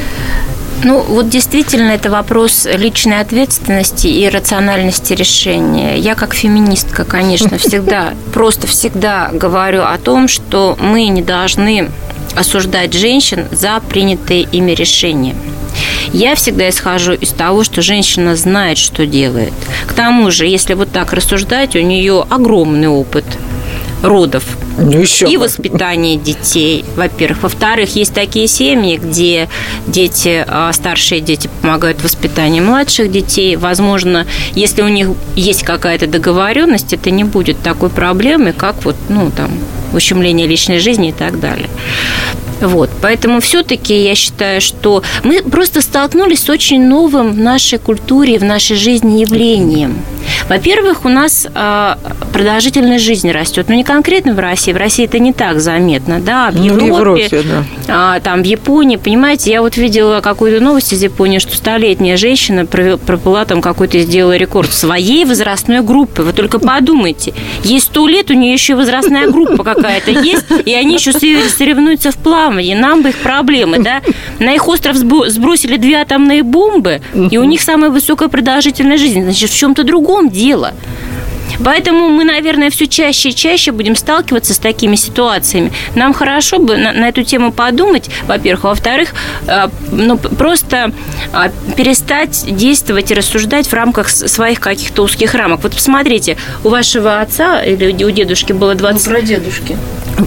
[0.83, 5.97] Ну, вот действительно, это вопрос личной ответственности и рациональности решения.
[5.97, 11.89] Я как феминистка, конечно, всегда, просто всегда говорю о том, что мы не должны
[12.35, 15.35] осуждать женщин за принятые ими решения.
[16.13, 19.53] Я всегда исхожу из того, что женщина знает, что делает.
[19.87, 23.25] К тому же, если вот так рассуждать, у нее огромный опыт
[24.01, 24.43] родов
[24.77, 25.43] Ну, еще и бы.
[25.43, 27.43] воспитание детей, во-первых.
[27.43, 29.49] Во-вторых, есть такие семьи, где
[29.87, 33.55] дети, а, старшие дети помогают в воспитании младших детей.
[33.55, 39.31] Возможно, если у них есть какая-то договоренность, это не будет такой проблемы, как вот, ну,
[39.31, 39.51] там,
[39.93, 41.69] ущемление личной жизни и так далее.
[42.61, 48.37] Вот, поэтому все-таки я считаю, что мы просто столкнулись с очень новым в нашей культуре,
[48.37, 49.97] в нашей жизни явлением.
[50.47, 51.97] Во-первых, у нас а,
[52.31, 53.67] продолжительность жизни растет.
[53.69, 54.71] Ну, не конкретно в России.
[54.71, 56.51] В России это не так заметно, да.
[56.51, 57.63] В Ну, в Европе, Европе, да.
[57.87, 62.65] а, там в Японии, понимаете, я вот видела какую-то новость из Японии, что столетняя женщина
[62.65, 66.21] пробыла там какой-то, сделала рекорд своей возрастной группы.
[66.21, 67.33] Вы только подумайте.
[67.63, 72.17] Ей сто лет, у нее еще возрастная группа какая-то есть, и они еще соревнуются в
[72.17, 72.50] плавании.
[72.59, 74.01] Нам бы их проблемы, да?
[74.39, 79.23] На их остров сбро- сбросили две атомные бомбы, и у них самая высокая продолжительность жизни.
[79.23, 80.73] Значит, в чем-то другом дело.
[81.63, 85.71] Поэтому мы, наверное, все чаще и чаще будем сталкиваться с такими ситуациями.
[85.95, 88.63] Нам хорошо бы на, на эту тему подумать, во-первых.
[88.63, 89.13] Во-вторых,
[89.47, 90.91] э, ну, просто
[91.33, 95.61] э, перестать действовать и рассуждать в рамках своих каких-то узких рамок.
[95.63, 99.07] Вот посмотрите, у вашего отца или у дедушки было 20...
[99.07, 99.77] Про дедушки.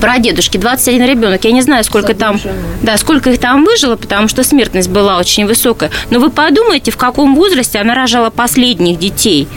[0.01, 1.45] Про дедушки 21 ребенок.
[1.45, 2.41] Я не знаю, сколько там,
[2.83, 5.91] да, сколько их там выжило, потому что смертность была очень высокая.
[6.11, 9.49] Но вы подумайте, в каком возрасте она рожала последних детей.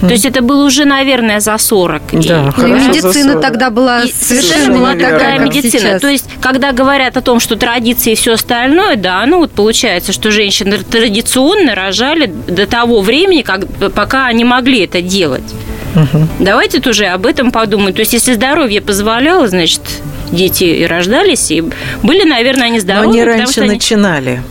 [0.00, 2.02] То есть это было уже, наверное, за 40.
[2.12, 5.70] И- Да, Ну, и медицина тогда была и совершенно была не такая, медицина.
[5.70, 6.00] сейчас.
[6.02, 10.12] То есть, когда говорят о том, что традиции и все остальное, да, ну вот получается,
[10.12, 15.44] что женщины традиционно рожали до того времени, как, пока они могли это делать.
[16.38, 17.92] Давайте тоже об этом подумаем.
[17.94, 19.80] То есть, если здоровье позволяло, значит,
[20.30, 21.62] дети и рождались, и
[22.02, 23.04] были, наверное, они Но здоровы.
[23.08, 24.42] они потому раньше что они- начинали.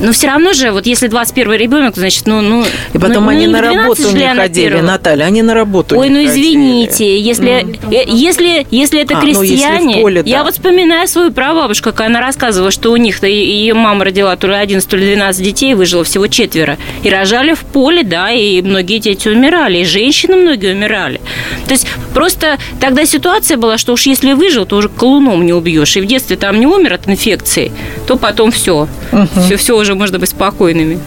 [0.00, 2.40] Но все равно же, вот если 21 ребенок, значит, ну...
[2.40, 4.82] ну И потом ну, они ну, на в 12 работу не ходили, первая.
[4.82, 6.30] Наталья, они на работу Ой, ну ходили.
[6.30, 10.44] извините, если, э, если, если это А, ну, если крестьяне, поле, я да.
[10.44, 14.54] вот вспоминаю свою прабабушку, как она рассказывала, что у них ее мама родила то ли
[14.54, 16.78] 11, то ли 12 детей, выжило всего четверо.
[17.02, 21.20] И рожали в поле, да, и многие дети умирали, и женщины многие умирали.
[21.66, 25.96] То есть просто тогда ситуация была, что уж если выжил, то уже колуном не убьешь.
[25.96, 27.70] И в детстве там не умер от инфекции,
[28.06, 28.88] то потом все.
[29.36, 30.98] Все, все уже можно быть спокойными.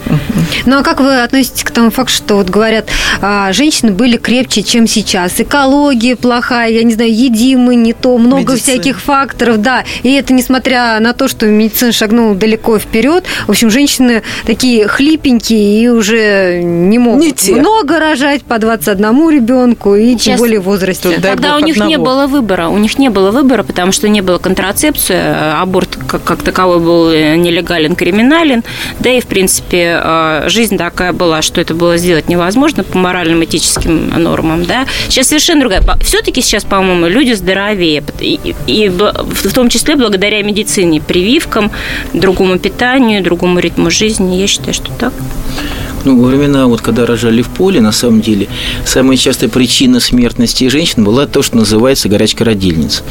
[0.65, 2.89] Ну а как вы относитесь к тому факту, что вот говорят,
[3.21, 5.39] а, женщины были крепче, чем сейчас?
[5.39, 8.57] Экология плохая, я не знаю, едим мы не то, много Медицина.
[8.57, 9.83] всяких факторов, да.
[10.03, 13.23] И это несмотря на то, что медицина шагнула далеко вперед.
[13.47, 17.55] В общем, женщины такие хлипенькие и уже не могут Не те.
[17.55, 21.09] много рожать по 21 ребенку и тем Сейчас- более в возрасте.
[21.09, 22.05] Тут Тогда у них не одного.
[22.05, 22.67] было выбора.
[22.69, 27.09] У них не было выбора, потому что не было контрацепции, аборт как, как таковой был
[27.11, 28.63] нелегален, криминален.
[28.99, 33.43] Да и, в принципе, э, жизнь такая была, что это было сделать невозможно по моральным,
[33.43, 34.65] этическим нормам.
[34.65, 34.85] Да?
[35.09, 35.81] Сейчас совершенно другая.
[36.01, 38.03] Все-таки сейчас, по-моему, люди здоровее.
[38.19, 41.71] И, и в том числе благодаря медицине, прививкам,
[42.13, 44.35] другому питанию, другому ритму жизни.
[44.35, 45.13] Я считаю, что так.
[46.05, 48.47] Ну, во времена, вот когда рожали в поле, на самом деле,
[48.85, 53.03] самая частая причина смертности женщин была то, что называется горячка родильниц.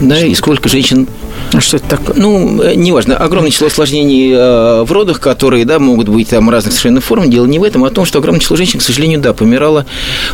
[0.00, 1.06] Да, и сколько женщин
[1.52, 2.16] А что это такое?
[2.16, 6.72] ну, э, неважно, огромное число осложнений э, в родах, которые, да, могут быть там разных
[6.72, 7.30] совершенно форм.
[7.30, 9.86] Дело не в этом, а в том, что огромное число женщин, к сожалению, да, помирало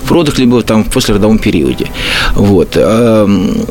[0.02, 1.88] в родах, либо там в послеродовом периоде.
[2.34, 2.76] Вот.
[2.76, 3.66] Эм,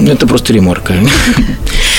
[0.00, 0.94] ну, Это просто ремарка.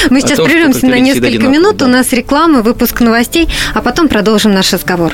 [0.09, 1.81] Мы сейчас прервемся на несколько минут.
[1.81, 5.13] У нас реклама, выпуск новостей, а потом продолжим наш разговор.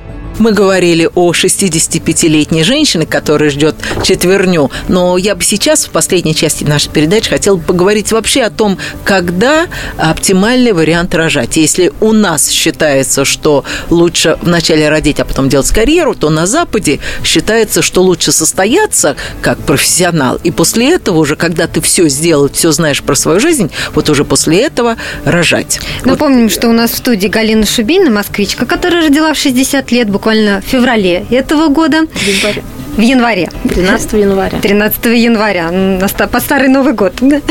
[0.41, 6.63] Мы говорили о 65-летней женщине, которая ждет четверню, но я бы сейчас, в последней части
[6.63, 9.67] нашей передачи, хотела бы поговорить вообще о том, когда
[9.99, 11.57] оптимальный вариант рожать.
[11.57, 16.99] Если у нас считается, что лучше вначале родить, а потом делать карьеру, то на Западе
[17.23, 22.71] считается, что лучше состояться как профессионал, и после этого уже, когда ты все сделал, все
[22.71, 25.81] знаешь про свою жизнь, вот уже после этого рожать.
[26.03, 30.30] Напомним, что у нас в студии Галина Шубинина, москвичка, которая родила в 60 лет, буквально
[30.31, 32.05] в феврале этого года.
[32.07, 32.63] В январе.
[32.97, 33.49] В январе.
[33.69, 34.59] 13 января.
[34.59, 37.13] 13 января, под Старый Новый год.
[37.21, 37.41] да.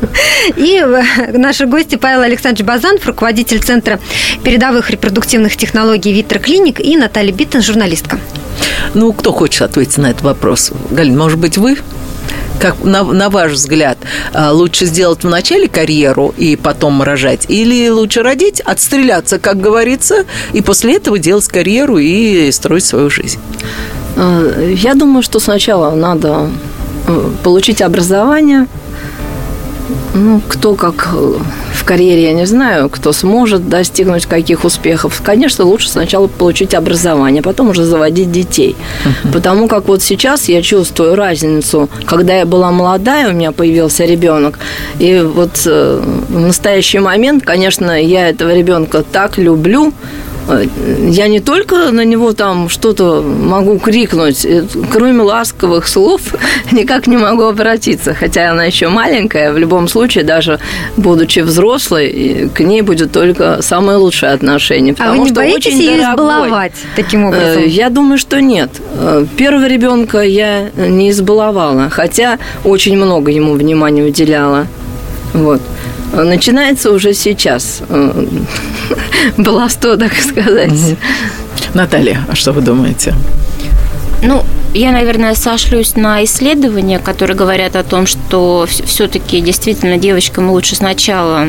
[0.56, 4.00] И э, наши гости Павел Александрович Базанов, руководитель Центра
[4.42, 8.18] передовых репродуктивных технологий ВитроКлиник и Наталья Биттен, журналистка.
[8.94, 10.72] Ну, кто хочет ответить на этот вопрос?
[10.90, 11.76] Галина, может быть, вы?
[12.60, 13.98] Как на, на ваш взгляд,
[14.32, 20.62] а, лучше сделать вначале карьеру и потом рожать, или лучше родить, отстреляться, как говорится, и
[20.62, 23.38] после этого делать карьеру и строить свою жизнь?
[24.16, 26.48] Э, Я думаю, что сначала надо
[27.06, 28.66] э, получить образование.
[30.14, 31.34] Ну, кто как э,
[31.72, 35.20] в карьере, я не знаю, кто сможет достигнуть каких успехов.
[35.24, 38.76] Конечно, лучше сначала получить образование, а потом уже заводить детей.
[39.32, 44.58] Потому как вот сейчас я чувствую разницу, когда я была молодая, у меня появился ребенок,
[44.98, 49.92] и вот э, в настоящий момент, конечно, я этого ребенка так люблю,
[51.10, 56.20] я не только на него там что-то могу крикнуть, э, кроме ласковых слов
[56.72, 58.14] никак не могу обратиться.
[58.14, 60.58] Хотя она еще маленькая, в любом случае, даже
[60.96, 64.94] будучи взрослой, к ней будет только самое лучшее отношение.
[64.98, 66.12] А вы не что боитесь очень ее дорогой.
[66.14, 67.62] избаловать таким образом?
[67.62, 68.70] Э, Я думаю, что нет.
[68.94, 74.66] Э, Первого ребенка я не избаловала, хотя очень много ему внимания уделяла.
[75.32, 75.60] Вот.
[76.12, 77.82] Начинается уже сейчас.
[77.88, 78.26] э,
[79.36, 80.96] Баловство, так сказать.
[81.74, 83.14] Наталья, а что вы думаете?
[84.22, 90.76] Ну, я, наверное, сошлюсь на исследования, которые говорят о том, что все-таки действительно девочкам лучше
[90.76, 91.48] сначала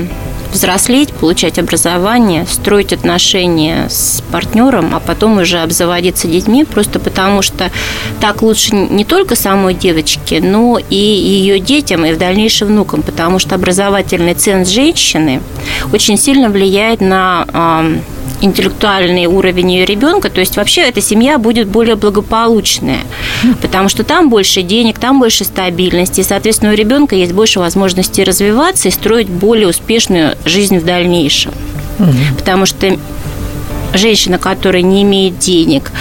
[0.51, 7.71] взрослеть, получать образование, строить отношения с партнером, а потом уже обзаводиться детьми, просто потому что
[8.19, 13.39] так лучше не только самой девочке, но и ее детям, и в дальнейшем внукам, потому
[13.39, 15.41] что образовательный ценз женщины
[15.93, 17.45] очень сильно влияет на
[18.41, 23.01] интеллектуальный уровень ее ребенка, то есть вообще эта семья будет более благополучная,
[23.61, 28.23] потому что там больше денег, там больше стабильности, и, соответственно, у ребенка есть больше возможностей
[28.23, 31.51] развиваться и строить более успешную жизнь в дальнейшем.
[32.37, 32.97] Потому что
[33.93, 35.91] женщина, которая не имеет денег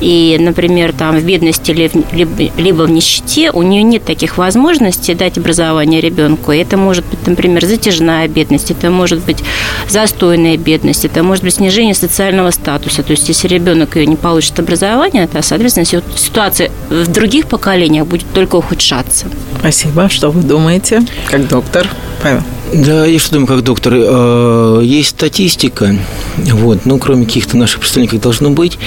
[0.00, 6.00] и, например, там в бедности либо в нищете, у нее нет таких возможностей дать образование
[6.00, 6.52] ребенку.
[6.52, 9.42] Это может быть, например, затяжная бедность, это может быть
[9.88, 13.02] застойная бедность, это может быть снижение социального статуса.
[13.02, 18.26] То есть, если ребенок ее не получит образование, то, соответственно, ситуация в других поколениях будет
[18.32, 19.26] только ухудшаться.
[19.58, 20.08] Спасибо.
[20.08, 21.88] Что вы думаете, как доктор?
[22.22, 22.42] Павел.
[22.74, 25.96] Да, я что думаю, как доктор, э, есть статистика,
[26.38, 28.78] вот, ну, кроме каких-то наших представлений, как должно быть.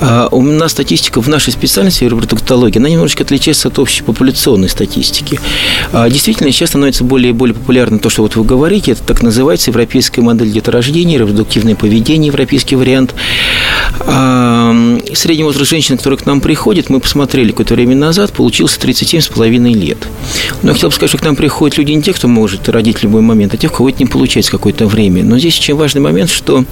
[0.00, 5.40] А у нас статистика в нашей специальности репродуктологии, она немножечко отличается от общей популяционной статистики.
[5.92, 9.22] А действительно, сейчас становится более и более популярно то, что вот вы говорите, это так
[9.22, 13.12] называется европейская модель деторождения, репродуктивное поведение, европейский вариант.
[13.98, 14.72] А
[15.14, 19.98] средний возраст женщин, которые к нам приходят, мы посмотрели какое-то время назад, получился 37,5 лет.
[20.62, 23.02] Но я хотел бы сказать, что к нам приходят люди не те, кто может родить
[23.02, 25.22] любой момент, а тех, у кого это не получается какое-то время.
[25.24, 26.64] Но здесь очень важный момент, что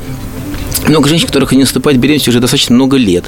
[0.88, 3.24] много женщин, которых не наступает беременность уже достаточно много лет.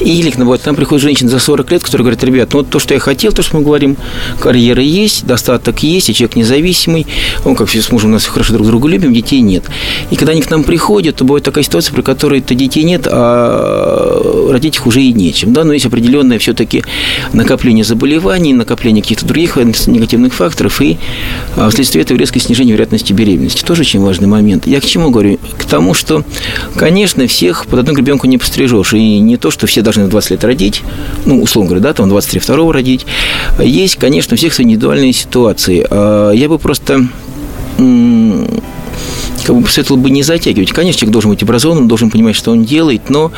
[0.00, 2.94] Или вот, там приходит женщина за 40 лет, которая говорит, ребят, ну вот то, что
[2.94, 3.96] я хотел, то, что мы говорим,
[4.38, 7.06] карьера есть, достаток есть, и человек независимый,
[7.44, 9.64] он как все с мужем у нас хорошо друг друга любим, детей нет.
[10.10, 13.06] И когда они к нам приходят, то бывает такая ситуация, при которой то детей нет,
[13.06, 15.52] а родить их уже и нечем.
[15.52, 15.64] Да?
[15.64, 16.84] Но есть определенное все-таки
[17.32, 20.98] накопление заболеваний, накопление каких-то других негативных факторов, и
[21.56, 23.62] а, вследствие этого резкое снижение вероятности беременности.
[23.62, 24.66] Тоже очень важный момент.
[24.66, 25.38] Я к чему говорю?
[25.58, 26.24] К тому, что
[26.76, 28.92] Конечно, всех под одну гребенку не пострижешь.
[28.94, 30.82] И не то, что все должны в 20 лет родить,
[31.24, 33.06] ну, условно говоря, да, там 23 второго родить.
[33.58, 35.86] Есть, конечно, у всех свои индивидуальные ситуации.
[35.90, 37.06] А я бы просто
[39.46, 40.70] как бы посоветовал бы не затягивать.
[40.70, 43.32] Конечно, человек должен быть образованным, должен понимать, что он делает, но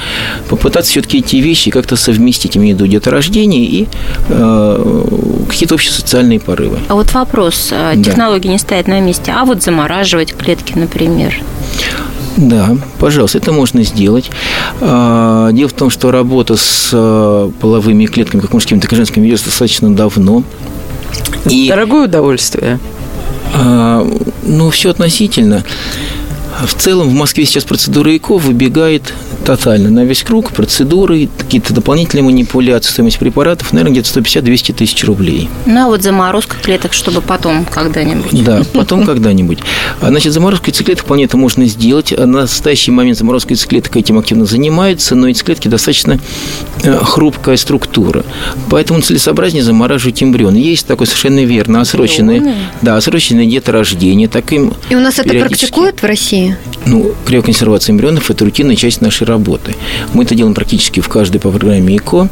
[0.48, 3.88] попытаться все-таки эти вещи как-то совместить, имею в виду деторождение и
[4.28, 5.04] э,
[5.48, 6.78] какие-то общие социальные порывы.
[6.88, 7.68] А вот вопрос.
[7.70, 8.52] Э, технологии да.
[8.52, 9.32] не стоят на месте.
[9.34, 11.34] А вот замораживать клетки, например?
[12.36, 14.30] Да, пожалуйста, это можно сделать.
[14.80, 19.24] А, дело в том, что работа с а, половыми клетками, как мужскими, так и женскими,
[19.24, 20.42] ведется достаточно давно.
[21.48, 22.78] И, Дорогое удовольствие.
[23.54, 24.06] А,
[24.42, 25.64] ну, все относительно.
[26.64, 29.12] В целом в Москве сейчас процедура ЭКО выбегает
[29.44, 35.48] тотально на весь круг, процедуры, какие-то дополнительные манипуляции, стоимость препаратов, наверное, где-то 150-200 тысяч рублей.
[35.66, 38.44] Ну, а вот заморозка клеток, чтобы потом когда-нибудь.
[38.44, 39.58] Да, потом когда-нибудь.
[40.00, 42.16] А, значит, заморозка яйцеклеток вполне это можно сделать.
[42.16, 46.20] На настоящий момент заморозка яйцеклеток этим активно занимается, но яйцеклетки достаточно
[46.84, 48.24] э, хрупкая структура.
[48.70, 50.54] Поэтому целесообразнее замораживать эмбрион.
[50.54, 54.28] Есть такое совершенно верно отсроченное, да, отсроченное деторождение.
[54.28, 56.51] Таким И у нас это практикуют в России?
[56.86, 59.74] Ну, криоконсервация эмбрионов– это рутинная часть нашей работы.
[60.14, 62.28] Мы это делаем практически в каждой по программе ЭКО,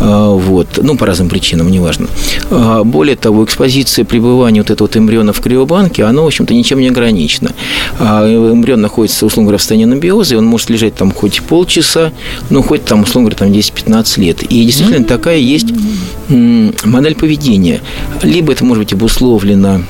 [0.00, 2.06] а, вот, ну, по разным причинам, неважно.
[2.50, 6.80] А, более того, экспозиция пребывания вот этого вот эмбриона в криобанке, оно, в общем-то, ничем
[6.80, 7.52] не ограничено.
[7.98, 12.12] А, эмбрион находится, условно говоря, в состоянии анабиоза, и он может лежать там хоть полчаса,
[12.50, 14.42] ну, хоть там, условно говоря, там 10-15 лет.
[14.44, 15.66] И действительно такая есть
[16.28, 17.80] модель поведения.
[18.22, 19.82] Либо это может быть обусловлено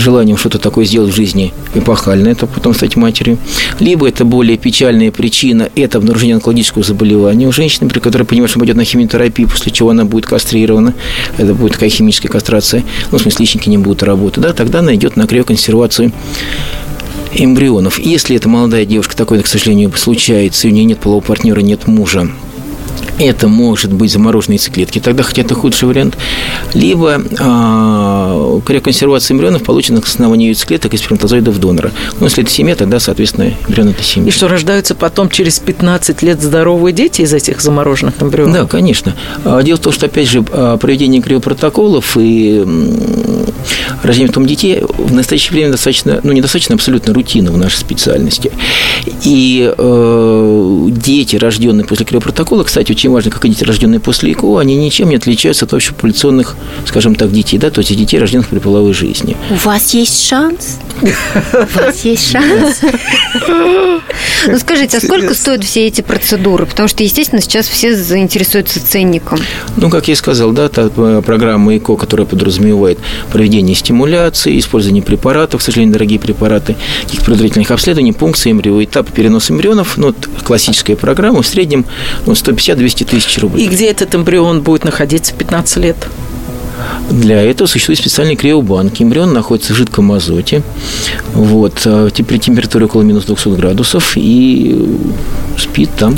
[0.00, 3.38] желанием что-то такое сделать в жизни эпохальное, это потом стать матерью.
[3.80, 8.58] Либо это более печальная причина, это обнаружение онкологического заболевания у женщины, при которой понимает, что
[8.58, 10.94] пойдет на химиотерапию, после чего она будет кастрирована.
[11.36, 12.84] Это будет такая химическая кастрация.
[13.10, 14.42] Ну, в смысле, личники не будут работать.
[14.42, 16.12] Да, тогда она идет на криоконсервацию
[17.34, 17.98] эмбрионов.
[17.98, 21.86] Если эта молодая девушка, такое, к сожалению, случается, и у нее нет полового партнера, нет
[21.86, 22.28] мужа,
[23.18, 26.16] это может быть замороженные яйцеклетки, тогда хотя это худший вариант.
[26.74, 31.92] Либо э, криоконсервация эмбрионов, полученных на основании яйцеклеток и сперматозоидов донора.
[32.18, 34.28] Ну, если это семья, тогда, соответственно, эмбрион– это семья.
[34.28, 38.54] И что, рождаются потом через 15 лет здоровые дети из этих замороженных эмбрионов?
[38.54, 39.14] Да, конечно.
[39.44, 42.64] А, дело в том, что, опять же, а, проведение криопротоколов и
[44.02, 48.52] рождение потом детей в настоящее время достаточно, ну, недостаточно абсолютно рутина в нашей специальности.
[49.22, 54.58] И э, дети, рожденные после криопротокола, кстати, очень важно, как и дети, рожденные после ИКО,
[54.58, 58.58] они ничем не отличаются от общепопуляционных, скажем так, детей, да, то есть детей, рожденных при
[58.58, 59.36] половой жизни.
[59.50, 60.78] У вас есть шанс?
[61.02, 62.80] У вас есть шанс?
[64.46, 66.66] Ну, скажите, а сколько стоят все эти процедуры?
[66.66, 69.38] Потому что, естественно, сейчас все заинтересуются ценником.
[69.76, 72.98] Ну, как я и сказал, да, та э, программа ИКО, которая подразумевает
[73.32, 79.52] проведение стимуляции, использование препаратов, к сожалению, дорогие препараты, каких-то предварительных обследований, пункции эмбрио, этап переноса
[79.52, 80.14] эмбрионов, ну,
[80.44, 81.86] классическая программа, в среднем
[82.26, 83.66] ну, 150-200 тысяч рублей.
[83.66, 85.96] И где этот эмбрион будет находиться 15 лет?
[87.10, 89.00] Для этого существует специальный криобанк.
[89.00, 90.62] Эмбрион находится в жидком азоте
[91.34, 94.98] вот, э, при температуре около минус 200 градусов и
[95.58, 96.16] спит там.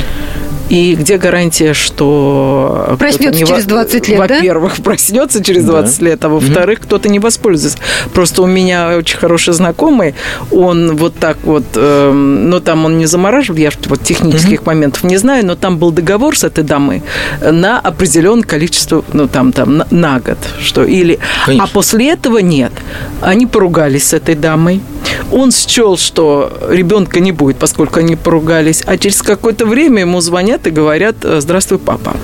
[0.69, 2.95] И где гарантия, что...
[2.99, 4.83] Проснется не через 20 лет, Во-первых, да?
[4.83, 6.05] проснется через 20 да.
[6.05, 6.83] лет, а во-вторых, mm-hmm.
[6.83, 7.79] кто-то не воспользуется.
[8.13, 10.15] Просто у меня очень хороший знакомый,
[10.51, 14.67] он вот так вот, э, ну, там он не замораживал, я вот технических mm-hmm.
[14.67, 17.03] моментов не знаю, но там был договор с этой дамой
[17.41, 21.19] на определенное количество, ну, там, там, на, на год, что или...
[21.45, 21.65] Конечно.
[21.65, 22.73] А после этого нет.
[23.21, 24.81] Они поругались с этой дамой.
[25.31, 30.67] Он счел, что ребенка не будет, поскольку они поругались, а через какое-то время ему звонят
[30.67, 32.15] и говорят «Здравствуй, папа».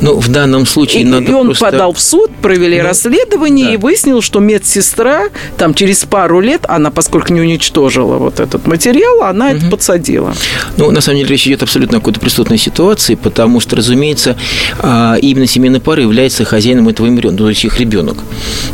[0.00, 1.64] Ну, в данном случае и, надо И он просто...
[1.64, 3.74] подал в суд, провели ну, расследование да.
[3.74, 9.22] и выяснил, что медсестра там через пару лет, она, поскольку не уничтожила вот этот материал,
[9.22, 9.56] она угу.
[9.56, 10.34] это подсадила.
[10.76, 14.36] Ну, на самом деле, речь идет абсолютно о какой-то преступной ситуации, потому что, разумеется,
[14.78, 18.18] а, именно семейная пара является хозяином этого эмбриона, то есть их ребенок.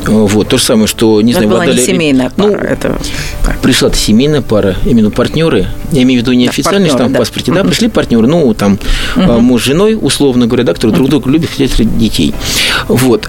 [0.06, 0.48] Вот.
[0.48, 2.98] То же самое, что, не знаю, это была не семейная пара, ну, это...
[3.62, 7.16] Пришла-то семейная пара, именно партнеры, я имею в виду не официально, что там да.
[7.16, 8.78] в паспорте, да, пришли партнеры, ну, там,
[9.16, 9.40] угу.
[9.40, 12.34] муж с женой, условно говоря, да, которые друг друга любят, хотят детей.
[12.88, 13.28] Вот.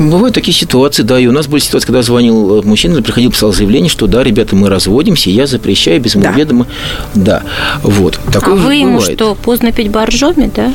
[0.00, 3.90] Бывают такие ситуации, да, и у нас были ситуации, когда звонил мужчина, приходил, писал заявление,
[3.90, 6.38] что да, ребята, мы разводимся, я запрещаю без моего да.
[6.38, 6.66] ведома.
[7.14, 7.42] Да,
[7.82, 8.18] вот.
[8.32, 9.18] Такое а вы ему бывает.
[9.18, 10.72] что, поздно пить боржоми, да?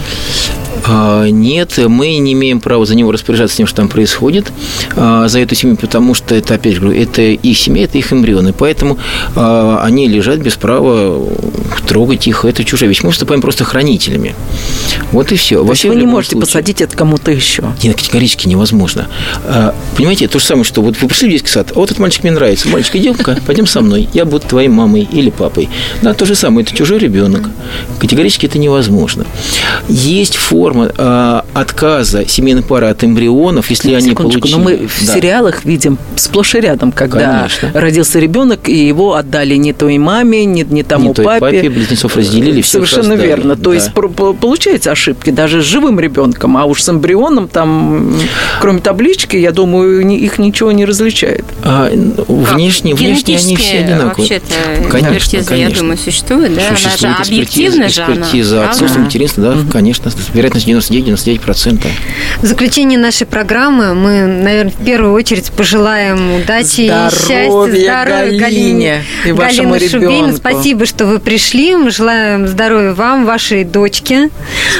[0.88, 4.52] А, нет, мы не имеем права за него распоряжаться тем, что там происходит,
[4.96, 8.14] а, за эту семью, потому что это, опять же говорю, это их семья, это их
[8.14, 9.00] эмбрионы, поэтому
[9.36, 11.28] а, они лежат без права
[11.88, 13.02] трогать их, это чужая вещь.
[13.02, 14.36] Мы выступаем просто хранителями.
[15.12, 15.60] Вот и все.
[15.60, 17.64] То Вообще, вы не можете случае, посадить это кому-то еще?
[17.84, 19.08] Нет, категорически невозможно.
[19.96, 22.24] Понимаете, то же самое, что вот вы пришли в детский сад, а вот этот мальчик
[22.24, 25.70] мне нравится, мальчик и девушка, пойдем со мной, я буду твоей мамой или папой.
[26.02, 27.50] Да, то же самое, это чужой ребенок.
[28.00, 29.26] Категорически это невозможно.
[29.88, 34.52] Есть форма э, отказа семейной пары от эмбрионов, если они получили...
[34.52, 37.72] но мы в сериалах видим сплошь и рядом, когда Конечно.
[37.74, 41.40] родился ребенок, и его отдали не той маме, не, не тому не той папе.
[41.40, 43.56] папе, близнецов разделили, Совершенно верно.
[43.56, 43.76] То да.
[43.76, 48.18] есть получается ошибки даже с живым ребенком, а уж с эмбрионом там,
[48.60, 51.46] кроме таблички, я думаю, их ничего не различает.
[51.64, 51.90] А,
[52.28, 54.16] внешне, внешне они все одинаковые.
[54.16, 55.56] Вообще-то конечно, конечно.
[55.56, 56.76] я думаю, существует, да?
[56.76, 58.14] Существует она же объективна же она.
[58.14, 61.88] Экспертиза отсутствие материнства, да, конечно, вероятность 99-99%.
[62.42, 68.40] В заключение нашей программы мы, наверное, в первую очередь пожелаем удачи здоровья, и счастья, здоровья
[68.40, 70.36] Галине, и вашему Галина Шубейна.
[70.36, 71.76] Спасибо, что вы пришли.
[71.76, 74.30] Мы желаем здоровья вам, вашей дочке.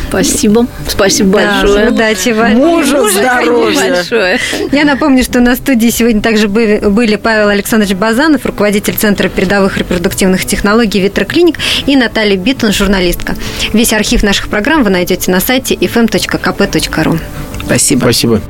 [0.10, 0.68] Спасибо.
[0.88, 1.90] Спасибо да, большое.
[1.90, 2.54] Удачи вам.
[2.56, 4.05] Мужу здоровья.
[4.10, 4.40] Большое.
[4.72, 10.46] Я напомню, что на студии сегодня также были Павел Александрович Базанов, руководитель Центра передовых репродуктивных
[10.46, 13.36] технологий «ВитроКлиник» и Наталья Биттон, журналистка.
[13.74, 17.20] Весь архив наших программ вы найдете на сайте fm.kp.ru.
[17.66, 18.00] Спасибо.
[18.00, 18.42] Спасибо.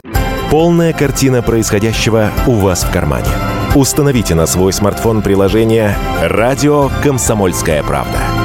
[0.49, 3.27] Полная картина происходящего у вас в кармане.
[3.73, 8.44] Установите на свой смартфон приложение «Радио Комсомольская правда».